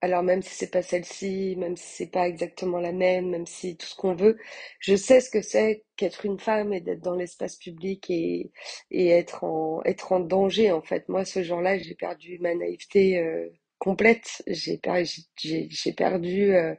Alors 0.00 0.22
même 0.22 0.42
si 0.42 0.54
c'est 0.54 0.70
pas 0.70 0.82
celle-ci, 0.82 1.56
même 1.56 1.76
si 1.76 1.86
c'est 1.96 2.10
pas 2.10 2.28
exactement 2.28 2.78
la 2.78 2.92
même, 2.92 3.30
même 3.30 3.46
si 3.46 3.76
tout 3.76 3.86
ce 3.86 3.94
qu'on 3.96 4.14
veut, 4.14 4.38
je 4.78 4.94
sais 4.96 5.20
ce 5.20 5.30
que 5.30 5.40
c'est 5.42 5.84
qu'être 5.96 6.26
une 6.26 6.38
femme 6.38 6.72
et 6.74 6.80
d'être 6.80 7.00
dans 7.00 7.14
l'espace 7.16 7.56
public 7.56 8.10
et, 8.10 8.52
et 8.90 9.08
être 9.08 9.42
en, 9.44 9.82
être 9.84 10.12
en 10.12 10.20
danger 10.20 10.70
en 10.72 10.82
fait. 10.82 11.08
Moi, 11.08 11.24
ce 11.24 11.42
jour-là, 11.42 11.78
j'ai 11.78 11.94
perdu 11.94 12.38
ma 12.40 12.54
naïveté 12.54 13.18
euh, 13.18 13.48
complète. 13.84 14.42
J'ai 14.48 14.78
per- 14.78 15.04
j'ai 15.36 15.68
j'ai 15.70 15.92
perdu, 15.94 16.54
euh, 16.54 16.74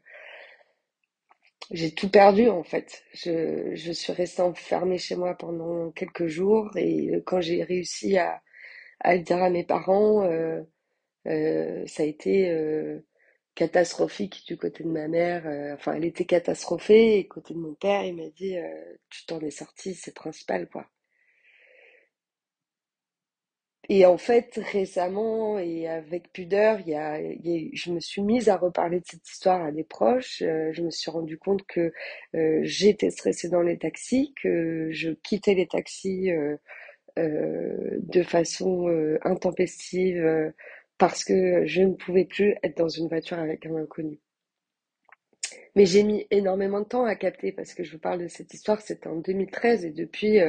j'ai 1.71 1.93
tout 1.93 2.09
perdu 2.09 2.49
en 2.49 2.63
fait. 2.63 3.03
Je, 3.13 3.71
je 3.75 3.91
suis 3.91 4.13
restée 4.13 4.41
enfermée 4.41 4.97
chez 4.97 5.15
moi 5.15 5.35
pendant 5.35 5.91
quelques 5.91 6.27
jours 6.27 6.69
et 6.77 7.11
quand 7.25 7.41
j'ai 7.41 7.63
réussi 7.63 8.17
à, 8.17 8.41
à 9.01 9.15
le 9.15 9.21
dire 9.23 9.43
à 9.43 9.49
mes 9.51 9.65
parents, 9.65 10.23
euh, 10.25 10.61
euh, 11.27 11.85
ça 11.87 12.03
a 12.03 12.07
été 12.07 12.49
euh, 12.51 12.99
catastrophique 13.55 14.43
du 14.47 14.57
côté 14.57 14.83
de 14.85 14.89
ma 14.89 15.07
mère. 15.09 15.47
euh, 15.47 15.75
enfin, 15.75 15.93
elle 15.95 16.05
était 16.05 16.25
catastrophée. 16.25 17.19
Et 17.19 17.27
côté 17.27 17.53
de 17.55 17.59
mon 17.59 17.75
père, 17.75 18.03
il 18.05 18.15
m'a 18.17 18.29
dit, 18.31 18.57
euh, 18.57 18.67
tu 19.09 19.25
t'en 19.27 19.39
es 19.41 19.51
sorti, 19.51 19.95
c'est 19.95 20.15
principal, 20.15 20.69
quoi. 20.69 20.87
Et 23.89 24.05
en 24.05 24.17
fait, 24.17 24.59
récemment 24.71 25.59
et 25.59 25.87
avec 25.87 26.31
pudeur, 26.31 26.79
il 26.81 26.89
y 26.89 26.95
a, 26.95 27.19
y 27.21 27.67
a- 27.67 27.69
je 27.73 27.91
me 27.91 27.99
suis 27.99 28.21
mise 28.21 28.49
à 28.49 28.57
reparler 28.57 28.99
de 28.99 29.05
cette 29.05 29.27
histoire 29.29 29.63
à 29.63 29.71
des 29.71 29.83
proches. 29.83 30.41
Euh, 30.41 30.71
je 30.73 30.81
me 30.81 30.89
suis 30.89 31.11
rendu 31.11 31.37
compte 31.37 31.65
que 31.67 31.93
euh, 32.35 32.59
j'étais 32.63 33.11
stressée 33.11 33.49
dans 33.49 33.61
les 33.61 33.77
taxis, 33.77 34.33
que 34.41 34.89
je 34.91 35.11
quittais 35.11 35.53
les 35.53 35.67
taxis 35.67 36.31
euh, 36.31 36.57
euh, 37.19 37.97
de 38.01 38.23
façon 38.23 38.89
euh, 38.89 39.19
intempestive 39.23 40.17
euh, 40.25 40.51
parce 40.99 41.23
que 41.25 41.65
je 41.67 41.81
ne 41.83 41.93
pouvais 41.95 42.25
plus 42.25 42.55
être 42.63 42.77
dans 42.77 42.89
une 42.89 43.07
voiture 43.09 43.39
avec 43.39 43.65
un 43.67 43.75
inconnu. 43.77 44.19
Mais 45.75 45.85
j'ai 45.85 46.03
mis 46.03 46.25
énormément 46.31 46.79
de 46.79 46.85
temps 46.85 47.05
à 47.05 47.15
capter 47.15 47.51
parce 47.51 47.73
que 47.73 47.83
je 47.83 47.91
vous 47.91 47.99
parle 47.99 48.21
de 48.21 48.27
cette 48.27 48.53
histoire, 48.53 48.81
c'était 48.81 49.07
en 49.07 49.17
2013 49.17 49.85
et 49.85 49.91
depuis, 49.91 50.39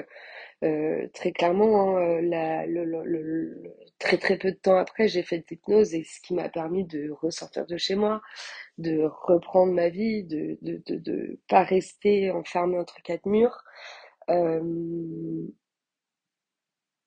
très 1.12 1.32
clairement, 1.32 1.98
hein, 1.98 2.18
euh, 2.18 2.20
la- 2.22 2.66
le, 2.66 2.84
le- 2.84 3.04
le- 3.04 3.62
très 3.98 4.18
très 4.18 4.38
peu 4.38 4.50
de 4.52 4.56
temps 4.56 4.76
après, 4.76 5.08
j'ai 5.08 5.22
fait 5.22 5.38
de 5.38 5.44
l'hypnose 5.50 5.94
et 5.94 6.04
ce 6.04 6.20
qui 6.20 6.34
m'a 6.34 6.48
permis 6.48 6.84
de 6.84 7.10
ressortir 7.10 7.66
de 7.66 7.76
chez 7.76 7.94
moi, 7.94 8.22
de 8.78 9.04
reprendre 9.26 9.72
ma 9.74 9.88
vie, 9.90 10.24
de 10.24 10.58
de, 10.62 10.82
de, 10.86 10.96
de 10.96 11.40
pas 11.48 11.64
rester 11.64 12.30
enfermée 12.32 12.78
entre 12.78 13.02
quatre 13.02 13.26
murs. 13.26 13.62
Euh, 14.30 14.62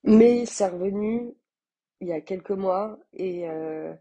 mais 0.03 0.45
c'est 0.45 0.67
revenu 0.67 1.33
il 2.01 2.07
y 2.09 2.13
a 2.13 2.21
quelques 2.21 2.51
mois 2.51 2.99
et, 3.13 3.49
euh, 3.49 3.93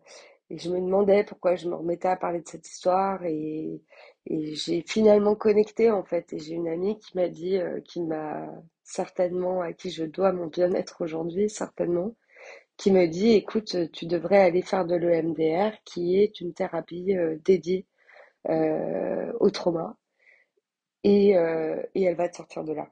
et 0.50 0.58
je 0.58 0.70
me 0.70 0.80
demandais 0.80 1.24
pourquoi 1.24 1.56
je 1.56 1.68
me 1.68 1.76
remettais 1.76 2.08
à 2.08 2.16
parler 2.16 2.40
de 2.42 2.48
cette 2.48 2.68
histoire 2.68 3.24
et, 3.24 3.82
et 4.26 4.54
j'ai 4.56 4.82
finalement 4.86 5.36
connecté 5.36 5.90
en 5.90 6.04
fait 6.04 6.32
et 6.34 6.38
j'ai 6.40 6.54
une 6.54 6.68
amie 6.68 6.98
qui 7.00 7.16
m'a 7.16 7.28
dit, 7.28 7.58
euh, 7.58 7.80
qui 7.82 8.02
m'a 8.02 8.48
certainement, 8.88 9.60
à 9.60 9.72
qui 9.74 9.90
je 9.90 10.04
dois 10.04 10.32
mon 10.32 10.46
bien-être 10.46 11.02
aujourd'hui, 11.02 11.50
certainement, 11.50 12.16
qui 12.78 12.90
me 12.92 13.06
dit, 13.06 13.32
écoute, 13.32 13.76
tu 13.92 14.06
devrais 14.06 14.38
aller 14.38 14.62
faire 14.62 14.86
de 14.86 14.96
l'EMDR 14.96 15.76
qui 15.84 16.18
est 16.18 16.40
une 16.40 16.54
thérapie 16.54 17.14
euh, 17.16 17.36
dédiée 17.44 17.86
euh, 18.48 19.32
au 19.40 19.50
trauma 19.50 19.96
et, 21.04 21.36
euh, 21.36 21.82
et 21.94 22.04
elle 22.04 22.16
va 22.16 22.28
te 22.28 22.36
sortir 22.36 22.64
de 22.64 22.72
là. 22.72 22.90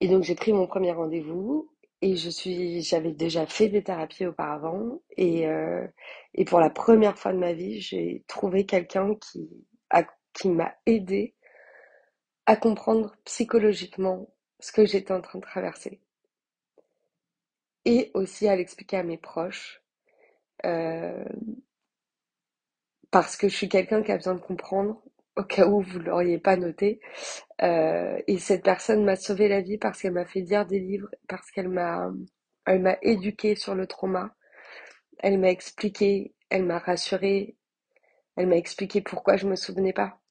Et 0.00 0.08
donc 0.08 0.22
j'ai 0.22 0.34
pris 0.34 0.52
mon 0.52 0.66
premier 0.66 0.92
rendez-vous 0.92 1.70
et 2.00 2.16
je 2.16 2.30
suis, 2.30 2.80
j'avais 2.82 3.12
déjà 3.12 3.46
fait 3.46 3.68
des 3.68 3.84
thérapies 3.84 4.26
auparavant 4.26 5.00
et, 5.16 5.44
et 6.34 6.44
pour 6.44 6.58
la 6.58 6.70
première 6.70 7.16
fois 7.16 7.32
de 7.32 7.38
ma 7.38 7.52
vie, 7.52 7.80
j'ai 7.80 8.24
trouvé 8.26 8.66
quelqu'un 8.66 9.14
qui 9.14 9.48
a, 9.90 10.02
qui 10.32 10.48
m'a 10.48 10.74
aidé 10.86 11.36
à 12.46 12.56
comprendre 12.56 13.16
psychologiquement 13.24 14.28
ce 14.60 14.72
que 14.72 14.86
j'étais 14.86 15.12
en 15.12 15.20
train 15.20 15.38
de 15.40 15.44
traverser 15.44 16.00
et 17.84 18.10
aussi 18.14 18.48
à 18.48 18.56
l'expliquer 18.56 18.98
à 18.98 19.02
mes 19.02 19.18
proches 19.18 19.82
euh, 20.64 21.24
parce 23.10 23.36
que 23.36 23.48
je 23.48 23.54
suis 23.56 23.68
quelqu'un 23.68 24.02
qui 24.02 24.12
a 24.12 24.16
besoin 24.16 24.34
de 24.34 24.40
comprendre 24.40 25.02
au 25.36 25.44
cas 25.44 25.66
où 25.66 25.80
vous 25.82 25.98
l'auriez 26.00 26.38
pas 26.38 26.56
noté. 26.56 27.00
Euh, 27.62 28.20
et 28.26 28.38
cette 28.38 28.64
personne 28.64 29.04
m'a 29.04 29.16
sauvé 29.16 29.48
la 29.48 29.60
vie 29.60 29.78
parce 29.78 30.00
qu'elle 30.02 30.12
m'a 30.12 30.24
fait 30.26 30.40
lire 30.40 30.66
des 30.66 30.80
livres, 30.80 31.08
parce 31.28 31.50
qu'elle 31.50 31.68
m'a, 31.68 32.10
elle 32.66 32.80
m'a 32.82 32.96
éduqué 33.02 33.54
sur 33.56 33.74
le 33.74 33.86
trauma. 33.86 34.34
Elle 35.20 35.40
m'a 35.40 35.50
expliqué, 35.50 36.34
elle 36.50 36.64
m'a 36.64 36.80
rassuré, 36.80 37.56
elle 38.36 38.48
m'a 38.48 38.56
expliqué 38.56 39.02
pourquoi 39.02 39.36
je 39.38 39.48
me 39.48 39.56
souvenais 39.56 39.94
pas. 39.94 40.21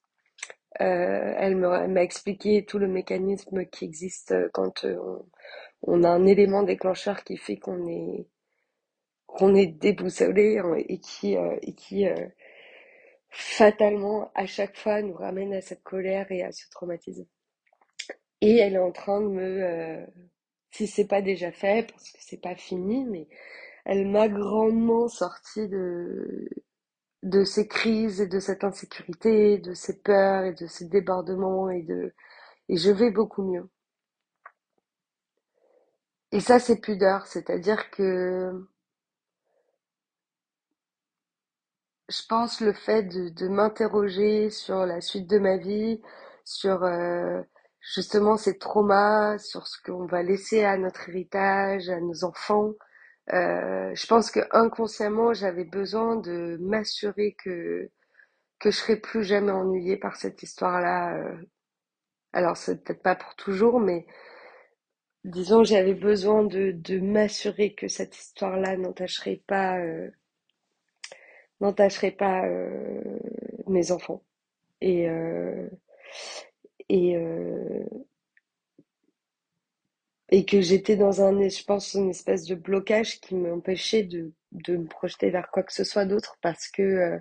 Euh, 0.79 1.33
elle 1.37 1.57
m'a 1.57 2.03
expliqué 2.03 2.65
tout 2.65 2.79
le 2.79 2.87
mécanisme 2.87 3.65
qui 3.65 3.85
existe 3.85 4.33
quand 4.53 4.85
euh, 4.85 4.97
on, 5.01 5.25
on 5.83 6.03
a 6.03 6.09
un 6.09 6.25
élément 6.25 6.63
déclencheur 6.63 7.23
qui 7.23 7.37
fait 7.37 7.57
qu'on 7.57 7.87
est 7.87 8.25
qu'on 9.27 9.55
est 9.55 9.67
déboussolé 9.67 10.59
hein, 10.59 10.75
et 10.77 10.99
qui 10.99 11.37
euh, 11.37 11.57
et 11.61 11.73
qui 11.73 12.07
euh, 12.07 12.27
fatalement 13.29 14.31
à 14.35 14.45
chaque 14.45 14.77
fois 14.77 15.01
nous 15.01 15.13
ramène 15.13 15.53
à 15.53 15.61
cette 15.61 15.83
colère 15.83 16.31
et 16.31 16.43
à 16.43 16.51
ce 16.51 16.69
traumatisme. 16.69 17.25
Et 18.41 18.57
elle 18.57 18.73
est 18.75 18.79
en 18.79 18.91
train 18.91 19.21
de 19.21 19.27
me, 19.27 19.63
euh, 19.63 20.05
si 20.71 20.87
c'est 20.87 21.07
pas 21.07 21.21
déjà 21.21 21.51
fait, 21.51 21.87
parce 21.91 22.11
que 22.11 22.17
c'est 22.21 22.41
pas 22.41 22.55
fini, 22.55 23.05
mais 23.05 23.27
elle 23.85 24.07
m'a 24.07 24.27
grandement 24.29 25.07
sorti 25.07 25.67
de, 25.69 26.49
de 27.23 27.43
ces 27.43 27.67
crises 27.67 28.21
et 28.21 28.27
de 28.27 28.39
cette 28.39 28.63
insécurité, 28.63 29.57
de 29.59 29.73
ces 29.73 30.01
peurs 30.01 30.43
et 30.45 30.53
de 30.53 30.67
ces 30.67 30.85
débordements 30.85 31.69
et 31.69 31.83
de, 31.83 32.13
et 32.69 32.77
je 32.77 32.91
vais 32.91 33.11
beaucoup 33.11 33.43
mieux. 33.43 33.69
Et 36.31 36.39
ça, 36.39 36.59
c'est 36.59 36.79
pudeur, 36.79 37.27
c'est-à-dire 37.27 37.91
que 37.91 38.65
je 42.09 42.21
pense 42.27 42.61
le 42.61 42.73
fait 42.73 43.03
de, 43.03 43.47
m'interroger 43.47 44.49
sur 44.49 44.85
la 44.85 45.01
suite 45.01 45.27
de 45.29 45.39
ma 45.39 45.57
vie, 45.57 46.01
sur 46.45 46.83
euh, 46.83 47.41
justement 47.81 48.37
ces 48.37 48.57
traumas, 48.57 49.37
sur 49.39 49.67
ce 49.67 49.77
qu'on 49.83 50.05
va 50.05 50.23
laisser 50.23 50.63
à 50.63 50.77
notre 50.77 51.09
héritage, 51.09 51.89
à 51.89 51.99
nos 51.99 52.23
enfants. 52.23 52.73
Euh, 53.33 53.95
je 53.95 54.05
pense 54.07 54.31
que 54.31 54.41
inconsciemment, 54.51 55.33
j'avais 55.33 55.63
besoin 55.63 56.17
de 56.17 56.57
m'assurer 56.61 57.35
que 57.43 57.89
que 58.59 58.71
je 58.71 58.77
serais 58.77 58.97
plus 58.97 59.23
jamais 59.23 59.51
ennuyée 59.51 59.97
par 59.97 60.15
cette 60.17 60.43
histoire-là. 60.43 61.17
euh. 61.17 61.35
Alors 62.33 62.57
c'est 62.57 62.83
peut-être 62.83 63.01
pas 63.03 63.15
pour 63.15 63.35
toujours, 63.35 63.79
mais 63.79 64.05
disons 65.23 65.63
j'avais 65.63 65.95
besoin 65.95 66.43
de 66.43 66.99
m'assurer 66.99 67.73
que 67.73 67.87
cette 67.87 68.15
histoire-là 68.15 68.77
n'entacherait 68.77 69.41
pas 69.47 69.79
euh, 69.79 70.11
n'entacherait 71.61 72.11
pas 72.11 72.43
mes 73.67 73.91
enfants. 73.91 74.23
Et, 74.81 75.07
et, 76.89 77.15
et 80.31 80.45
que 80.45 80.61
j'étais 80.61 80.95
dans 80.95 81.21
un, 81.21 81.47
je 81.49 81.63
pense, 81.63 81.93
une 81.93 82.09
espèce 82.09 82.45
de 82.45 82.55
blocage 82.55 83.19
qui 83.21 83.35
m'empêchait 83.35 84.03
de, 84.03 84.31
de 84.53 84.77
me 84.77 84.85
projeter 84.87 85.29
vers 85.29 85.49
quoi 85.51 85.63
que 85.63 85.73
ce 85.73 85.83
soit 85.83 86.05
d'autre 86.05 86.37
parce 86.41 86.67
que 86.69 86.81
euh, 86.81 87.19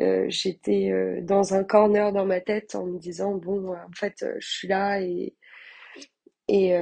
euh, 0.00 0.26
j'étais 0.28 0.90
euh, 0.92 1.20
dans 1.22 1.54
un 1.54 1.64
corner 1.64 2.12
dans 2.12 2.26
ma 2.26 2.40
tête 2.40 2.74
en 2.76 2.86
me 2.86 2.98
disant, 2.98 3.34
bon, 3.36 3.74
en 3.74 3.92
fait, 3.94 4.24
je 4.40 4.48
suis 4.48 4.68
là 4.68 5.00
et, 5.02 5.34
et, 6.48 6.72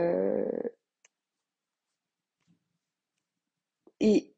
et 4.01 4.33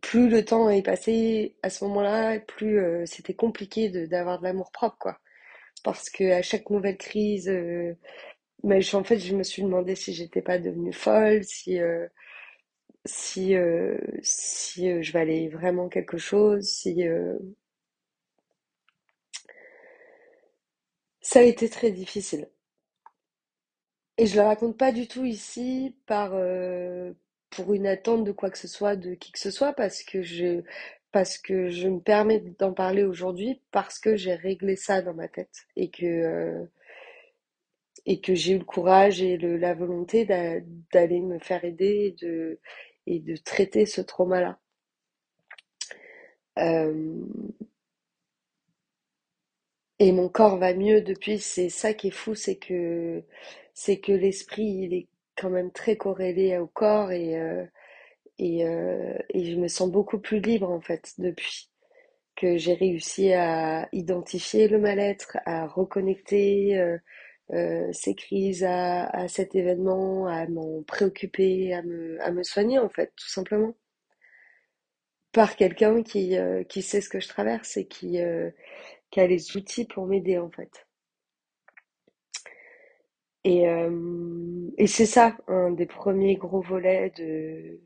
plus 0.00 0.28
le 0.28 0.44
temps 0.44 0.68
est 0.70 0.82
passé 0.82 1.56
à 1.62 1.70
ce 1.70 1.84
moment-là, 1.84 2.38
plus 2.40 2.80
c'était 3.06 3.34
compliqué 3.34 3.88
d'avoir 4.06 4.38
de 4.38 4.44
l'amour 4.44 4.70
propre, 4.70 4.96
quoi. 4.98 5.18
Parce 5.84 6.10
que 6.10 6.32
à 6.32 6.42
chaque 6.42 6.70
nouvelle 6.70 6.98
crise, 6.98 7.50
mais 8.64 8.94
en 8.94 9.04
fait, 9.04 9.18
je 9.18 9.34
me 9.36 9.42
suis 9.44 9.62
demandé 9.62 9.94
si 9.94 10.12
j'étais 10.14 10.42
pas 10.42 10.58
devenue 10.58 10.92
folle, 10.92 11.44
si 11.44 11.80
euh, 11.80 12.08
si 13.06 13.54
euh, 13.56 13.98
si 14.22 14.90
euh, 14.90 15.02
je 15.02 15.12
valais 15.12 15.48
vraiment 15.48 15.88
quelque 15.88 16.18
chose, 16.18 16.64
si 16.68 17.02
ça 21.20 21.40
a 21.40 21.42
été 21.42 21.68
très 21.68 21.90
difficile. 21.90 22.48
Et 24.18 24.26
je 24.26 24.36
le 24.36 24.42
raconte 24.42 24.76
pas 24.78 24.92
du 24.92 25.08
tout 25.08 25.24
ici 25.24 25.96
par 26.06 26.32
pour 27.50 27.74
une 27.74 27.86
attente 27.86 28.24
de 28.24 28.32
quoi 28.32 28.50
que 28.50 28.58
ce 28.58 28.68
soit 28.68 28.96
de 28.96 29.14
qui 29.14 29.32
que 29.32 29.38
ce 29.38 29.50
soit 29.50 29.72
parce 29.72 30.02
que 30.02 30.22
je 30.22 30.62
parce 31.12 31.38
que 31.38 31.68
je 31.70 31.88
me 31.88 32.00
permets 32.00 32.40
d'en 32.58 32.72
parler 32.72 33.04
aujourd'hui 33.04 33.60
parce 33.72 33.98
que 33.98 34.16
j'ai 34.16 34.34
réglé 34.34 34.76
ça 34.76 35.02
dans 35.02 35.14
ma 35.14 35.28
tête 35.28 35.66
et 35.76 35.90
que 35.90 36.66
et 38.06 38.20
que 38.20 38.34
j'ai 38.34 38.54
eu 38.54 38.58
le 38.58 38.64
courage 38.64 39.22
et 39.22 39.36
le, 39.38 39.56
la 39.56 39.74
volonté 39.74 40.24
d'a- 40.26 40.60
d'aller 40.92 41.20
me 41.20 41.38
faire 41.38 41.64
aider 41.64 42.14
et 42.20 42.26
de 42.26 42.60
et 43.06 43.20
de 43.20 43.36
traiter 43.36 43.86
ce 43.86 44.00
trauma-là. 44.00 44.58
Euh, 46.58 47.24
et 49.98 50.12
mon 50.12 50.28
corps 50.28 50.58
va 50.58 50.74
mieux 50.74 51.00
depuis. 51.02 51.38
C'est 51.38 51.68
ça 51.68 51.94
qui 51.94 52.08
est 52.08 52.10
fou, 52.10 52.34
c'est 52.34 52.56
que 52.56 53.22
c'est 53.74 53.98
que 54.00 54.12
l'esprit, 54.12 54.64
il 54.64 54.94
est 54.94 55.08
quand 55.36 55.50
même 55.50 55.70
très 55.72 55.96
corrélé 55.96 56.58
au 56.58 56.66
corps 56.66 57.12
et 57.12 57.38
euh, 57.40 57.64
et, 58.38 58.66
euh, 58.66 59.16
et 59.30 59.52
je 59.52 59.56
me 59.58 59.68
sens 59.68 59.90
beaucoup 59.90 60.18
plus 60.20 60.40
libre 60.40 60.70
en 60.70 60.80
fait 60.80 61.14
depuis 61.18 61.70
que 62.36 62.58
j'ai 62.58 62.74
réussi 62.74 63.32
à 63.34 63.88
identifier 63.92 64.68
le 64.68 64.78
mal-être, 64.78 65.38
à 65.46 65.66
reconnecter 65.68 66.76
euh, 67.52 67.92
ces 67.92 68.14
crises 68.14 68.64
à, 68.64 69.06
à 69.06 69.28
cet 69.28 69.54
événement, 69.54 70.26
à 70.26 70.46
m'en 70.48 70.82
préoccuper, 70.82 71.74
à 71.74 71.82
me, 71.82 72.20
à 72.22 72.30
me 72.32 72.42
soigner 72.42 72.78
en 72.78 72.88
fait, 72.88 73.12
tout 73.16 73.28
simplement. 73.28 73.74
Par 75.32 75.56
quelqu'un 75.56 76.02
qui, 76.02 76.34
euh, 76.38 76.64
qui 76.64 76.80
sait 76.80 77.02
ce 77.02 77.10
que 77.10 77.20
je 77.20 77.28
traverse 77.28 77.76
et 77.76 77.86
qui, 77.86 78.20
euh, 78.22 78.50
qui 79.10 79.20
a 79.20 79.26
les 79.26 79.56
outils 79.56 79.84
pour 79.86 80.06
m'aider 80.06 80.38
en 80.38 80.50
fait. 80.50 80.86
Et, 83.44 83.68
euh, 83.68 84.70
et 84.78 84.86
c'est 84.86 85.06
ça, 85.06 85.36
un 85.48 85.70
des 85.70 85.86
premiers 85.86 86.36
gros 86.36 86.60
volets 86.62 87.10
de, 87.16 87.80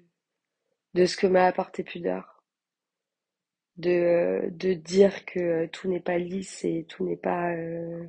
de 0.95 1.07
ce 1.07 1.17
que 1.17 1.27
m'a 1.27 1.47
apporté 1.47 1.83
Pudeur. 1.85 2.43
De, 3.79 4.51
de 4.51 4.75
dire 4.75 5.25
que 5.25 5.67
tout 5.67 5.89
n'est 5.89 6.01
pas 6.01 6.19
lisse 6.19 6.65
et 6.65 6.85
tout 6.89 7.05
n'est 7.05 7.17
pas, 7.17 7.53
euh, 7.55 8.05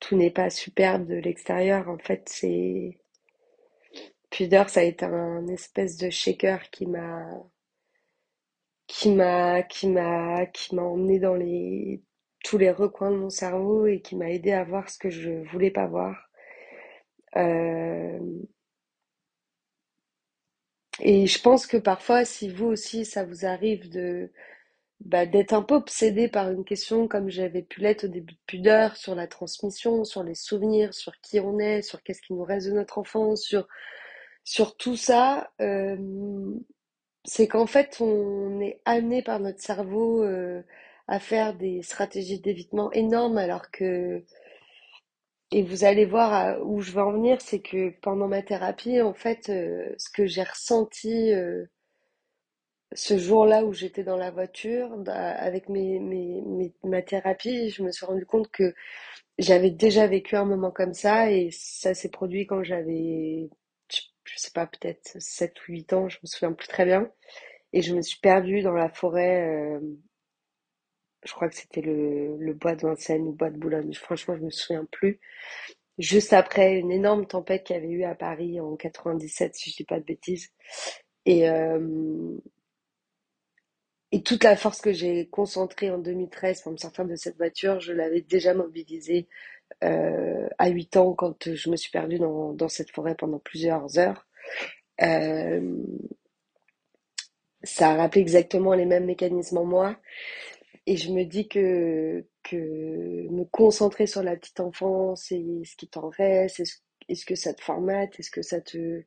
tout 0.00 0.16
n'est 0.16 0.30
pas 0.30 0.50
superbe 0.50 1.06
de 1.06 1.16
l'extérieur. 1.16 1.88
En 1.88 1.98
fait, 1.98 2.28
c'est 2.28 2.98
Pudeur, 4.30 4.70
ça 4.70 4.80
a 4.80 4.82
été 4.84 5.04
un 5.04 5.46
espèce 5.48 5.96
de 5.96 6.10
shaker 6.10 6.70
qui 6.70 6.86
m'a 6.86 7.26
qui 8.88 9.10
m'a 9.14 9.62
qui 9.62 9.88
m'a 9.88 10.46
qui 10.46 10.74
m'a 10.74 10.82
emmené 10.82 11.18
dans 11.20 11.34
les 11.34 12.02
tous 12.44 12.58
les 12.58 12.70
recoins 12.70 13.10
de 13.10 13.16
mon 13.16 13.30
cerveau 13.30 13.86
et 13.86 14.00
qui 14.02 14.16
m'a 14.16 14.30
aidé 14.30 14.52
à 14.52 14.64
voir 14.64 14.88
ce 14.90 14.98
que 14.98 15.10
je 15.10 15.30
voulais 15.50 15.70
pas 15.70 15.86
voir. 15.86 16.30
Euh, 17.36 18.18
et 21.00 21.26
je 21.26 21.40
pense 21.42 21.66
que 21.66 21.76
parfois, 21.76 22.24
si 22.24 22.48
vous 22.50 22.66
aussi, 22.66 23.04
ça 23.04 23.24
vous 23.24 23.44
arrive 23.46 23.90
de 23.90 24.30
bah, 25.00 25.26
d'être 25.26 25.52
un 25.52 25.62
peu 25.62 25.74
obsédé 25.76 26.28
par 26.28 26.50
une 26.50 26.64
question 26.64 27.08
comme 27.08 27.28
j'avais 27.30 27.62
pu 27.62 27.80
l'être 27.80 28.04
au 28.04 28.08
début 28.08 28.34
de 28.34 28.38
Pudeur, 28.46 28.96
sur 28.96 29.14
la 29.14 29.26
transmission, 29.28 30.04
sur 30.04 30.22
les 30.22 30.34
souvenirs, 30.34 30.94
sur 30.94 31.12
qui 31.20 31.40
on 31.40 31.58
est, 31.58 31.82
sur 31.82 32.02
qu'est-ce 32.02 32.22
qui 32.22 32.32
nous 32.34 32.44
reste 32.44 32.68
de 32.68 32.72
notre 32.72 32.98
enfance, 32.98 33.42
sur 33.42 33.66
sur 34.44 34.76
tout 34.76 34.96
ça, 34.96 35.50
euh, 35.60 35.96
c'est 37.24 37.48
qu'en 37.48 37.66
fait, 37.66 37.98
on 38.00 38.60
est 38.60 38.80
amené 38.84 39.22
par 39.22 39.40
notre 39.40 39.60
cerveau 39.60 40.22
euh, 40.24 40.62
à 41.08 41.18
faire 41.20 41.54
des 41.54 41.82
stratégies 41.82 42.40
d'évitement 42.40 42.90
énormes, 42.92 43.38
alors 43.38 43.70
que, 43.70 44.24
et 45.52 45.62
vous 45.62 45.84
allez 45.84 46.04
voir 46.04 46.58
où 46.66 46.80
je 46.82 46.92
veux 46.92 47.02
en 47.02 47.12
venir, 47.12 47.40
c'est 47.40 47.60
que 47.60 47.90
pendant 48.02 48.28
ma 48.28 48.42
thérapie, 48.42 49.00
en 49.00 49.14
fait, 49.14 49.48
euh, 49.48 49.88
ce 49.98 50.10
que 50.10 50.26
j'ai 50.26 50.42
ressenti 50.42 51.32
euh, 51.32 51.64
ce 52.96 53.18
jour-là 53.18 53.64
où 53.64 53.74
j'étais 53.74 54.04
dans 54.04 54.16
la 54.18 54.30
voiture 54.32 54.96
da- 54.98 55.32
avec 55.36 55.68
mes, 55.70 56.00
mes, 56.00 56.42
mes- 56.42 56.74
ma 56.84 57.02
thérapie, 57.02 57.70
je 57.70 57.82
me 57.84 57.92
suis 57.92 58.06
rendu 58.06 58.26
compte 58.26 58.50
que 58.50 58.74
j'avais 59.38 59.70
déjà 59.70 60.06
vécu 60.08 60.36
un 60.36 60.44
moment 60.46 60.70
comme 60.72 60.94
ça 60.94 61.30
et 61.32 61.50
ça 61.52 61.94
s'est 61.94 62.10
produit 62.10 62.46
quand 62.46 62.62
j'avais, 62.64 63.50
je 63.92 64.00
je 64.24 64.38
sais 64.38 64.52
pas, 64.54 64.66
peut-être 64.66 65.16
7 65.20 65.56
ou 65.68 65.72
8 65.72 65.92
ans, 65.94 66.08
je 66.08 66.18
me 66.22 66.26
souviens 66.28 66.52
plus 66.52 66.68
très 66.68 66.84
bien. 66.86 67.10
Et 67.74 67.82
je 67.82 67.94
me 67.96 68.02
suis 68.02 68.20
perdue 68.20 68.62
dans 68.62 68.72
la 68.74 68.88
forêt, 68.90 69.48
euh, 69.48 69.80
je 71.24 71.32
crois 71.32 71.48
que 71.48 71.56
c'était 71.56 71.80
le, 71.80 72.36
le 72.38 72.54
bois 72.54 72.76
de 72.76 72.82
Vincennes 72.82 73.26
ou 73.26 73.32
bois 73.32 73.50
de 73.50 73.58
Boulogne. 73.58 73.92
Franchement, 73.94 74.36
je 74.36 74.42
me 74.42 74.50
souviens 74.50 74.86
plus. 74.92 75.18
Juste 75.98 76.32
après 76.34 76.76
une 76.78 76.92
énorme 76.92 77.26
tempête 77.26 77.64
qu'il 77.64 77.76
y 77.76 77.78
avait 77.80 77.90
eu 77.90 78.04
à 78.04 78.14
Paris 78.14 78.60
en 78.60 78.76
97, 78.76 79.56
si 79.56 79.70
je 79.70 79.76
dis 79.76 79.84
pas 79.84 80.00
de 80.00 80.04
bêtises. 80.04 80.50
Et, 81.26 81.48
euh, 81.50 82.38
et 84.16 84.22
toute 84.22 84.44
la 84.44 84.56
force 84.56 84.80
que 84.80 84.94
j'ai 84.94 85.26
concentrée 85.26 85.90
en 85.90 85.98
2013 85.98 86.62
pour 86.62 86.72
me 86.72 86.78
sortir 86.78 87.04
de 87.04 87.16
cette 87.16 87.36
voiture, 87.36 87.80
je 87.80 87.92
l'avais 87.92 88.22
déjà 88.22 88.54
mobilisée 88.54 89.28
euh, 89.84 90.48
à 90.56 90.70
8 90.70 90.96
ans 90.96 91.12
quand 91.12 91.54
je 91.54 91.68
me 91.68 91.76
suis 91.76 91.90
perdue 91.90 92.18
dans, 92.18 92.68
cette 92.70 92.90
forêt 92.90 93.14
pendant 93.14 93.38
plusieurs 93.38 93.98
heures. 93.98 94.26
Euh, 95.02 95.82
ça 97.62 97.90
a 97.90 97.96
rappelé 97.96 98.22
exactement 98.22 98.72
les 98.72 98.86
mêmes 98.86 99.04
mécanismes 99.04 99.58
en 99.58 99.66
moi. 99.66 100.00
Et 100.86 100.96
je 100.96 101.12
me 101.12 101.24
dis 101.24 101.46
que, 101.46 102.24
que 102.42 102.56
me 103.28 103.44
concentrer 103.44 104.06
sur 104.06 104.22
la 104.22 104.34
petite 104.34 104.60
enfance 104.60 105.30
et 105.30 105.60
ce 105.66 105.76
qui 105.76 105.88
t'en 105.88 106.08
reste, 106.08 106.60
est-ce, 106.60 106.78
est-ce 107.10 107.26
que 107.26 107.34
ça 107.34 107.52
te 107.52 107.62
formate, 107.62 108.18
est-ce 108.18 108.30
que 108.30 108.40
ça 108.40 108.62
te... 108.62 109.02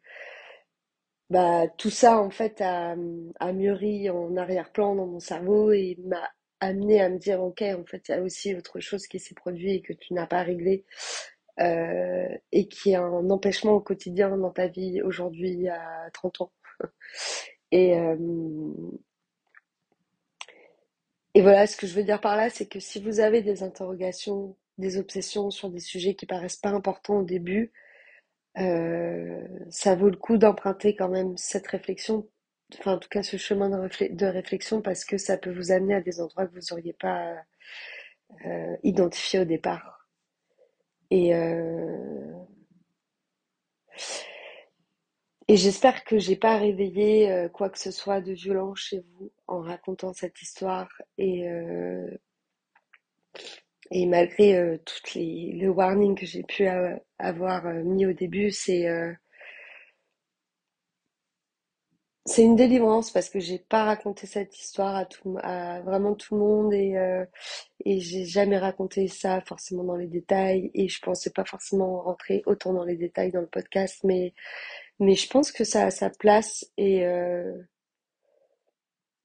Bah, 1.29 1.67
tout 1.77 1.91
ça, 1.91 2.19
en 2.19 2.31
fait, 2.31 2.59
a, 2.61 2.95
mûri 3.53 4.09
en 4.09 4.35
arrière-plan 4.35 4.95
dans 4.95 5.05
mon 5.05 5.19
cerveau 5.19 5.71
et 5.71 5.95
m'a 6.03 6.27
amené 6.59 7.01
à 7.01 7.09
me 7.09 7.17
dire, 7.19 7.41
ok, 7.41 7.61
en 7.61 7.85
fait, 7.85 8.09
il 8.09 8.11
y 8.11 8.15
a 8.15 8.21
aussi 8.23 8.55
autre 8.55 8.79
chose 8.79 9.05
qui 9.07 9.19
s'est 9.19 9.35
produit 9.35 9.75
et 9.75 9.81
que 9.81 9.93
tu 9.93 10.13
n'as 10.13 10.25
pas 10.27 10.41
réglé 10.43 10.85
euh, 11.59 12.27
et 12.51 12.67
qui 12.67 12.91
est 12.91 12.95
un 12.95 13.29
empêchement 13.29 13.73
au 13.73 13.81
quotidien 13.81 14.35
dans 14.37 14.51
ta 14.51 14.67
vie 14.67 15.01
aujourd'hui 15.03 15.67
à 15.69 16.09
30 16.13 16.41
ans. 16.41 16.51
Et, 17.71 17.95
euh, 17.99 18.15
Et 21.35 21.41
voilà, 21.41 21.67
ce 21.67 21.77
que 21.77 21.87
je 21.87 21.93
veux 21.93 22.03
dire 22.03 22.21
par 22.21 22.35
là, 22.35 22.49
c'est 22.49 22.67
que 22.67 22.79
si 22.79 22.99
vous 22.99 23.19
avez 23.19 23.41
des 23.41 23.63
interrogations, 23.63 24.55
des 24.77 24.97
obsessions 24.97 25.51
sur 25.51 25.69
des 25.69 25.79
sujets 25.79 26.15
qui 26.15 26.25
paraissent 26.25 26.55
pas 26.57 26.69
importants 26.69 27.19
au 27.19 27.23
début, 27.23 27.71
euh, 28.59 29.47
ça 29.69 29.95
vaut 29.95 30.09
le 30.09 30.17
coup 30.17 30.37
d'emprunter 30.37 30.95
quand 30.95 31.09
même 31.09 31.37
cette 31.37 31.67
réflexion, 31.67 32.27
enfin 32.79 32.93
en 32.95 32.99
tout 32.99 33.09
cas 33.09 33.23
ce 33.23 33.37
chemin 33.37 33.69
de, 33.69 34.25
réflexion, 34.25 34.81
parce 34.81 35.05
que 35.05 35.17
ça 35.17 35.37
peut 35.37 35.51
vous 35.53 35.71
amener 35.71 35.95
à 35.95 36.01
des 36.01 36.21
endroits 36.21 36.47
que 36.47 36.53
vous 36.53 36.67
n'auriez 36.71 36.93
pas 36.93 37.35
euh, 38.45 38.77
identifiés 38.83 39.39
au 39.39 39.45
départ. 39.45 40.07
Et, 41.11 41.35
euh, 41.35 42.33
et 45.47 45.55
j'espère 45.57 46.03
que 46.03 46.19
j'ai 46.19 46.35
pas 46.35 46.57
réveillé 46.57 47.47
quoi 47.53 47.69
que 47.69 47.79
ce 47.79 47.91
soit 47.91 48.21
de 48.21 48.33
violent 48.33 48.75
chez 48.75 48.99
vous 48.99 49.31
en 49.47 49.61
racontant 49.61 50.13
cette 50.13 50.41
histoire 50.41 50.89
et, 51.17 51.47
Et 53.91 54.05
malgré 54.05 54.55
euh, 54.57 54.77
toutes 54.85 55.13
les 55.15 55.53
le 55.53 55.69
warning 55.69 56.15
que 56.15 56.25
j'ai 56.25 56.43
pu 56.43 56.67
avoir 57.17 57.65
euh, 57.67 57.83
mis 57.83 58.05
au 58.05 58.13
début, 58.13 58.51
c'est 58.51 58.87
euh, 58.87 59.13
c'est 62.25 62.43
une 62.43 62.55
délivrance 62.55 63.11
parce 63.11 63.29
que 63.29 63.39
j'ai 63.39 63.57
pas 63.59 63.83
raconté 63.85 64.27
cette 64.27 64.57
histoire 64.59 64.95
à 64.95 65.05
tout 65.05 65.37
à 65.41 65.81
vraiment 65.81 66.13
tout 66.13 66.35
le 66.35 66.41
monde 66.41 66.73
et 66.73 66.95
euh, 66.97 67.25
et 67.85 67.99
j'ai 67.99 68.25
jamais 68.25 68.57
raconté 68.59 69.07
ça 69.07 69.41
forcément 69.41 69.83
dans 69.83 69.95
les 69.95 70.07
détails 70.07 70.69
et 70.75 70.87
je 70.89 71.01
pensais 71.01 71.31
pas 71.31 71.45
forcément 71.45 72.01
rentrer 72.03 72.43
autant 72.45 72.73
dans 72.73 72.83
les 72.83 72.97
détails 72.97 73.31
dans 73.31 73.41
le 73.41 73.47
podcast 73.47 74.01
mais 74.03 74.33
mais 74.99 75.15
je 75.15 75.27
pense 75.29 75.51
que 75.51 75.63
ça 75.63 75.85
a 75.87 75.91
sa 75.91 76.09
place 76.11 76.65
et 76.77 77.03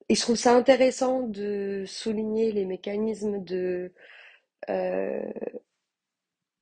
et 0.09 0.14
je 0.14 0.20
trouve 0.20 0.37
ça 0.37 0.55
intéressant 0.55 1.22
de 1.22 1.85
souligner 1.87 2.53
les 2.53 2.64
mécanismes 2.66 3.42
de 3.42 3.92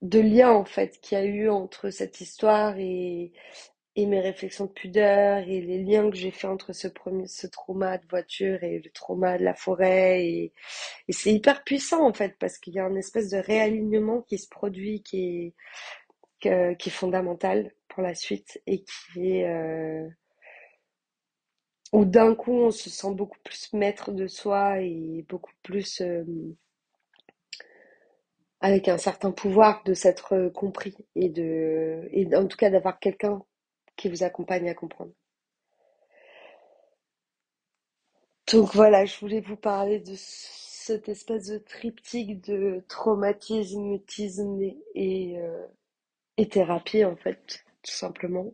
de 0.02 0.20
lien 0.20 0.50
en 0.52 0.64
fait 0.64 1.00
qu'il 1.00 1.16
y 1.18 1.20
a 1.20 1.24
eu 1.24 1.48
entre 1.48 1.90
cette 1.90 2.20
histoire 2.20 2.76
et 2.78 3.32
et 3.96 4.06
mes 4.06 4.20
réflexions 4.20 4.66
de 4.66 4.72
pudeur 4.72 5.38
et 5.48 5.60
les 5.60 5.82
liens 5.84 6.10
que 6.10 6.16
j'ai 6.16 6.30
fait 6.30 6.46
entre 6.48 6.72
ce 6.72 6.88
premier, 6.88 7.26
ce 7.28 7.46
trauma 7.46 7.98
de 7.98 8.06
voiture 8.08 8.62
et 8.64 8.80
le 8.80 8.90
trauma 8.90 9.38
de 9.38 9.44
la 9.44 9.54
forêt 9.54 10.24
et, 10.26 10.52
c'est 11.10 11.32
hyper 11.34 11.64
puissant 11.64 12.06
en 12.08 12.14
fait 12.14 12.36
parce 12.40 12.58
qu'il 12.58 12.74
y 12.74 12.78
a 12.80 12.86
un 12.86 12.96
espèce 12.96 13.30
de 13.30 13.38
réalignement 13.38 14.22
qui 14.22 14.38
se 14.38 14.48
produit 14.48 15.02
qui 15.02 15.18
est 15.46 15.54
que- 16.42 16.74
qui 16.74 16.90
est 16.90 16.92
fondamental 16.92 17.72
pour 17.88 18.02
la 18.02 18.14
suite 18.14 18.62
et 18.66 18.84
qui 18.84 19.32
est 19.38 19.46
euh, 19.48 20.08
où 21.92 22.04
d'un 22.04 22.34
coup 22.34 22.52
on 22.52 22.70
se 22.70 22.90
sent 22.90 23.14
beaucoup 23.14 23.38
plus 23.44 23.72
maître 23.72 24.12
de 24.12 24.26
soi 24.26 24.80
et 24.80 25.24
beaucoup 25.28 25.52
plus 25.62 26.00
euh, 26.02 26.24
avec 28.62 28.88
un 28.88 28.98
certain 28.98 29.32
pouvoir 29.32 29.82
de 29.84 29.94
s'être 29.94 30.34
euh, 30.34 30.50
compris 30.50 30.96
et 31.16 31.28
de 31.28 32.08
et 32.12 32.34
en 32.36 32.46
tout 32.46 32.56
cas 32.56 32.70
d'avoir 32.70 32.98
quelqu'un 33.00 33.42
qui 33.96 34.08
vous 34.08 34.22
accompagne 34.22 34.68
à 34.70 34.74
comprendre. 34.74 35.12
Donc 38.52 38.74
voilà, 38.74 39.04
je 39.04 39.18
voulais 39.18 39.40
vous 39.40 39.56
parler 39.56 39.98
de 40.00 40.14
cette 40.16 41.08
espèce 41.08 41.46
de 41.46 41.58
triptyque 41.58 42.40
de 42.42 42.84
traumatisme, 42.88 43.82
mutisme 43.82 44.60
et, 44.94 45.38
euh, 45.38 45.66
et 46.36 46.48
thérapie 46.48 47.04
en 47.04 47.16
fait, 47.16 47.64
tout 47.82 47.92
simplement. 47.92 48.52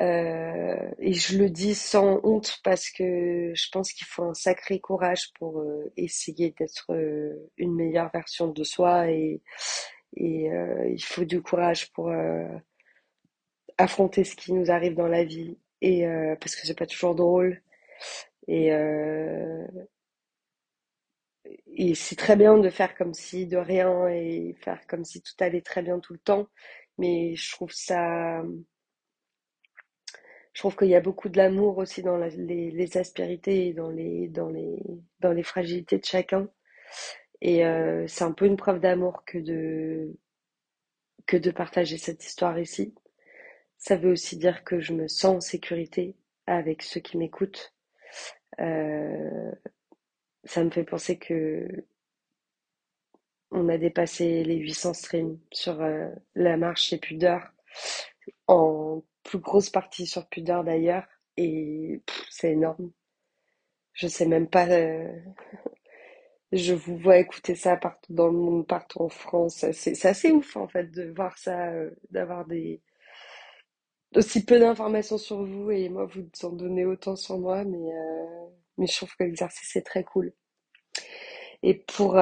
Euh, 0.00 0.90
et 0.98 1.12
je 1.12 1.38
le 1.38 1.50
dis 1.50 1.74
sans 1.74 2.20
honte 2.22 2.60
parce 2.62 2.90
que 2.90 3.52
je 3.54 3.68
pense 3.70 3.92
qu'il 3.92 4.06
faut 4.06 4.22
un 4.22 4.34
sacré 4.34 4.78
courage 4.78 5.32
pour 5.38 5.58
euh, 5.60 5.92
essayer 5.96 6.54
d'être 6.56 6.92
euh, 6.92 7.50
une 7.56 7.74
meilleure 7.74 8.10
version 8.12 8.48
de 8.48 8.62
soi 8.64 9.10
et, 9.10 9.42
il 10.16 11.02
faut 11.04 11.24
du 11.24 11.42
courage 11.42 11.92
pour 11.92 12.10
affronter 13.76 14.24
ce 14.24 14.34
qui 14.36 14.52
nous 14.52 14.70
arrive 14.70 14.94
dans 14.94 15.06
la 15.06 15.24
vie 15.24 15.58
et 15.82 16.06
parce 16.40 16.56
que 16.56 16.66
c'est 16.66 16.78
pas 16.78 16.86
toujours 16.86 17.14
drôle 17.14 17.62
et 18.48 18.70
c'est 21.94 22.16
très 22.16 22.36
bien 22.36 22.58
de 22.58 22.70
faire 22.70 22.94
comme 22.96 23.14
si 23.14 23.46
de 23.46 23.56
rien 23.58 24.08
et 24.08 24.56
faire 24.60 24.86
comme 24.86 25.04
si 25.04 25.20
tout 25.22 25.34
allait 25.40 25.60
très 25.60 25.82
bien 25.82 26.00
tout 26.00 26.14
le 26.14 26.18
temps. 26.18 26.48
Mais 26.98 27.36
je 27.36 27.52
trouve 27.52 27.72
ça 27.72 28.42
Je 30.58 30.62
trouve 30.62 30.74
qu'il 30.74 30.88
y 30.88 30.96
a 30.96 31.00
beaucoup 31.00 31.28
de 31.28 31.36
l'amour 31.36 31.78
aussi 31.78 32.02
dans 32.02 32.16
les, 32.16 32.96
aspérités 32.96 33.68
et 33.68 33.72
dans 33.72 33.90
les, 33.90 34.26
dans 34.26 34.48
les, 34.48 34.82
dans 35.20 35.30
les 35.30 35.44
fragilités 35.44 35.98
de 35.98 36.04
chacun. 36.04 36.48
Et 37.40 37.64
euh, 37.64 38.08
c'est 38.08 38.24
un 38.24 38.32
peu 38.32 38.44
une 38.44 38.56
preuve 38.56 38.80
d'amour 38.80 39.22
que 39.24 39.38
de, 39.38 40.18
que 41.26 41.36
de 41.36 41.52
partager 41.52 41.96
cette 41.96 42.24
histoire 42.24 42.58
ici. 42.58 42.92
Ça 43.76 43.94
veut 43.94 44.10
aussi 44.10 44.36
dire 44.36 44.64
que 44.64 44.80
je 44.80 44.94
me 44.94 45.06
sens 45.06 45.36
en 45.36 45.40
sécurité 45.40 46.16
avec 46.46 46.82
ceux 46.82 46.98
qui 46.98 47.18
m'écoutent. 47.18 47.72
Euh, 48.58 49.52
ça 50.42 50.64
me 50.64 50.70
fait 50.70 50.82
penser 50.82 51.20
que 51.20 51.68
on 53.52 53.68
a 53.68 53.78
dépassé 53.78 54.42
les 54.42 54.56
800 54.56 54.94
streams 54.94 55.38
sur 55.52 55.80
euh, 55.80 56.08
la 56.34 56.56
marche 56.56 56.86
chez 56.86 56.98
Pudeur, 56.98 57.52
en 58.48 59.04
plus 59.24 59.38
grosse 59.38 59.70
partie 59.70 60.06
sur 60.06 60.26
Pudeur 60.28 60.64
d'ailleurs, 60.64 61.06
et 61.36 62.02
c'est 62.30 62.52
énorme. 62.52 62.90
Je 63.92 64.06
sais 64.08 64.26
même 64.26 64.48
pas. 64.48 64.66
euh, 64.68 65.12
Je 66.52 66.74
vous 66.74 66.96
vois 66.98 67.18
écouter 67.18 67.54
ça 67.54 67.76
partout 67.76 68.12
dans 68.14 68.26
le 68.28 68.32
monde, 68.38 68.66
partout 68.66 69.00
en 69.02 69.08
France. 69.08 69.64
C'est 69.72 70.06
assez 70.06 70.30
ouf 70.32 70.56
en 70.56 70.66
fait 70.68 70.90
de 70.90 71.10
voir 71.14 71.36
ça, 71.38 71.68
euh, 71.70 71.90
d'avoir 72.10 72.46
des 72.46 72.80
aussi 74.14 74.44
peu 74.44 74.58
d'informations 74.58 75.16
sur 75.18 75.44
vous 75.44 75.70
et 75.70 75.88
moi 75.88 76.06
vous 76.06 76.26
en 76.42 76.50
donnez 76.52 76.84
autant 76.84 77.16
sur 77.16 77.38
moi, 77.38 77.64
mais 77.64 77.92
euh, 77.92 78.46
mais 78.78 78.86
je 78.86 78.96
trouve 78.96 79.14
que 79.16 79.24
l'exercice 79.24 79.76
est 79.76 79.82
très 79.82 80.04
cool. 80.04 80.32
Et 81.62 81.74
pour 81.74 82.16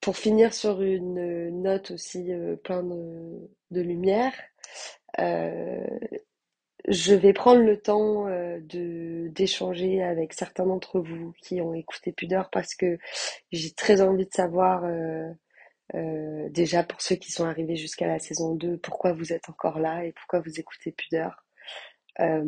pour 0.00 0.16
finir 0.16 0.54
sur 0.54 0.80
une 0.82 1.62
note 1.62 1.90
aussi 1.92 2.30
plein 2.64 2.82
de, 2.82 3.80
lumière, 3.80 4.32
je 6.88 7.14
vais 7.14 7.32
prendre 7.32 7.62
le 7.62 7.80
temps 7.80 8.26
euh, 8.28 8.58
de 8.60 9.28
d'échanger 9.28 10.02
avec 10.02 10.32
certains 10.32 10.66
d'entre 10.66 11.00
vous 11.00 11.32
qui 11.42 11.60
ont 11.60 11.74
écouté 11.74 12.12
Pudeur 12.12 12.50
parce 12.50 12.74
que 12.74 12.98
j'ai 13.52 13.72
très 13.72 14.00
envie 14.02 14.26
de 14.26 14.34
savoir. 14.34 14.84
euh, 14.84 15.30
Euh, 15.96 16.48
déjà 16.50 16.84
pour 16.84 17.02
ceux 17.02 17.16
qui 17.16 17.32
sont 17.32 17.46
arrivés 17.46 17.76
jusqu'à 17.76 18.06
la 18.08 18.18
saison 18.20 18.54
2, 18.56 18.78
pourquoi 18.78 19.12
vous 19.14 19.32
êtes 19.32 19.48
encore 19.50 19.80
là 19.80 20.04
et 20.06 20.12
pourquoi 20.12 20.40
vous 20.40 20.60
écoutez 20.60 20.92
Pudeur. 20.92 21.44
Euh, 22.20 22.44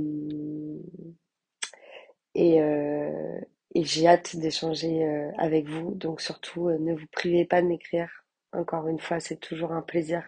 et 2.34 2.60
euh, 2.62 3.40
j'ai 3.74 4.06
hâte 4.06 4.36
d'échanger 4.36 5.04
euh, 5.04 5.30
avec 5.38 5.68
vous. 5.68 5.94
Donc 5.94 6.20
surtout, 6.20 6.68
euh, 6.68 6.78
ne 6.78 6.94
vous 6.94 7.06
privez 7.12 7.44
pas 7.44 7.62
de 7.62 7.66
m'écrire. 7.66 8.08
Encore 8.52 8.88
une 8.88 9.00
fois, 9.00 9.20
c'est 9.20 9.36
toujours 9.40 9.72
un 9.72 9.82
plaisir 9.82 10.22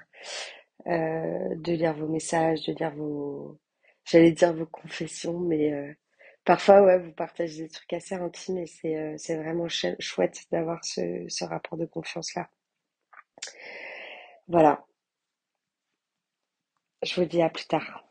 euh, 0.87 1.55
de 1.57 1.73
lire 1.73 1.95
vos 1.95 2.09
messages, 2.09 2.65
de 2.67 2.73
lire 2.75 2.95
vos, 2.95 3.59
j'allais 4.05 4.33
dire 4.33 4.55
vos 4.55 4.67
confessions, 4.67 5.39
mais 5.41 5.73
euh, 5.73 5.93
parfois, 6.45 6.83
ouais, 6.83 6.99
vous 6.99 7.13
partagez 7.13 7.65
des 7.65 7.69
trucs 7.71 7.93
assez 7.95 8.15
intimes 8.17 8.59
et 8.59 8.67
c'est 8.67 8.97
euh, 8.97 9.17
vraiment 9.43 9.69
chou- 9.69 9.97
chouette 10.01 10.45
d'avoir 10.53 10.85
ce, 10.85 11.27
ce 11.29 11.45
rapport 11.45 11.79
de 11.79 11.87
confiance-là. 11.87 12.49
Voilà, 14.49 14.85
je 17.05 17.15
vous 17.21 17.25
dis 17.25 17.41
à 17.41 17.51
plus 17.51 17.67
tard. 17.67 18.05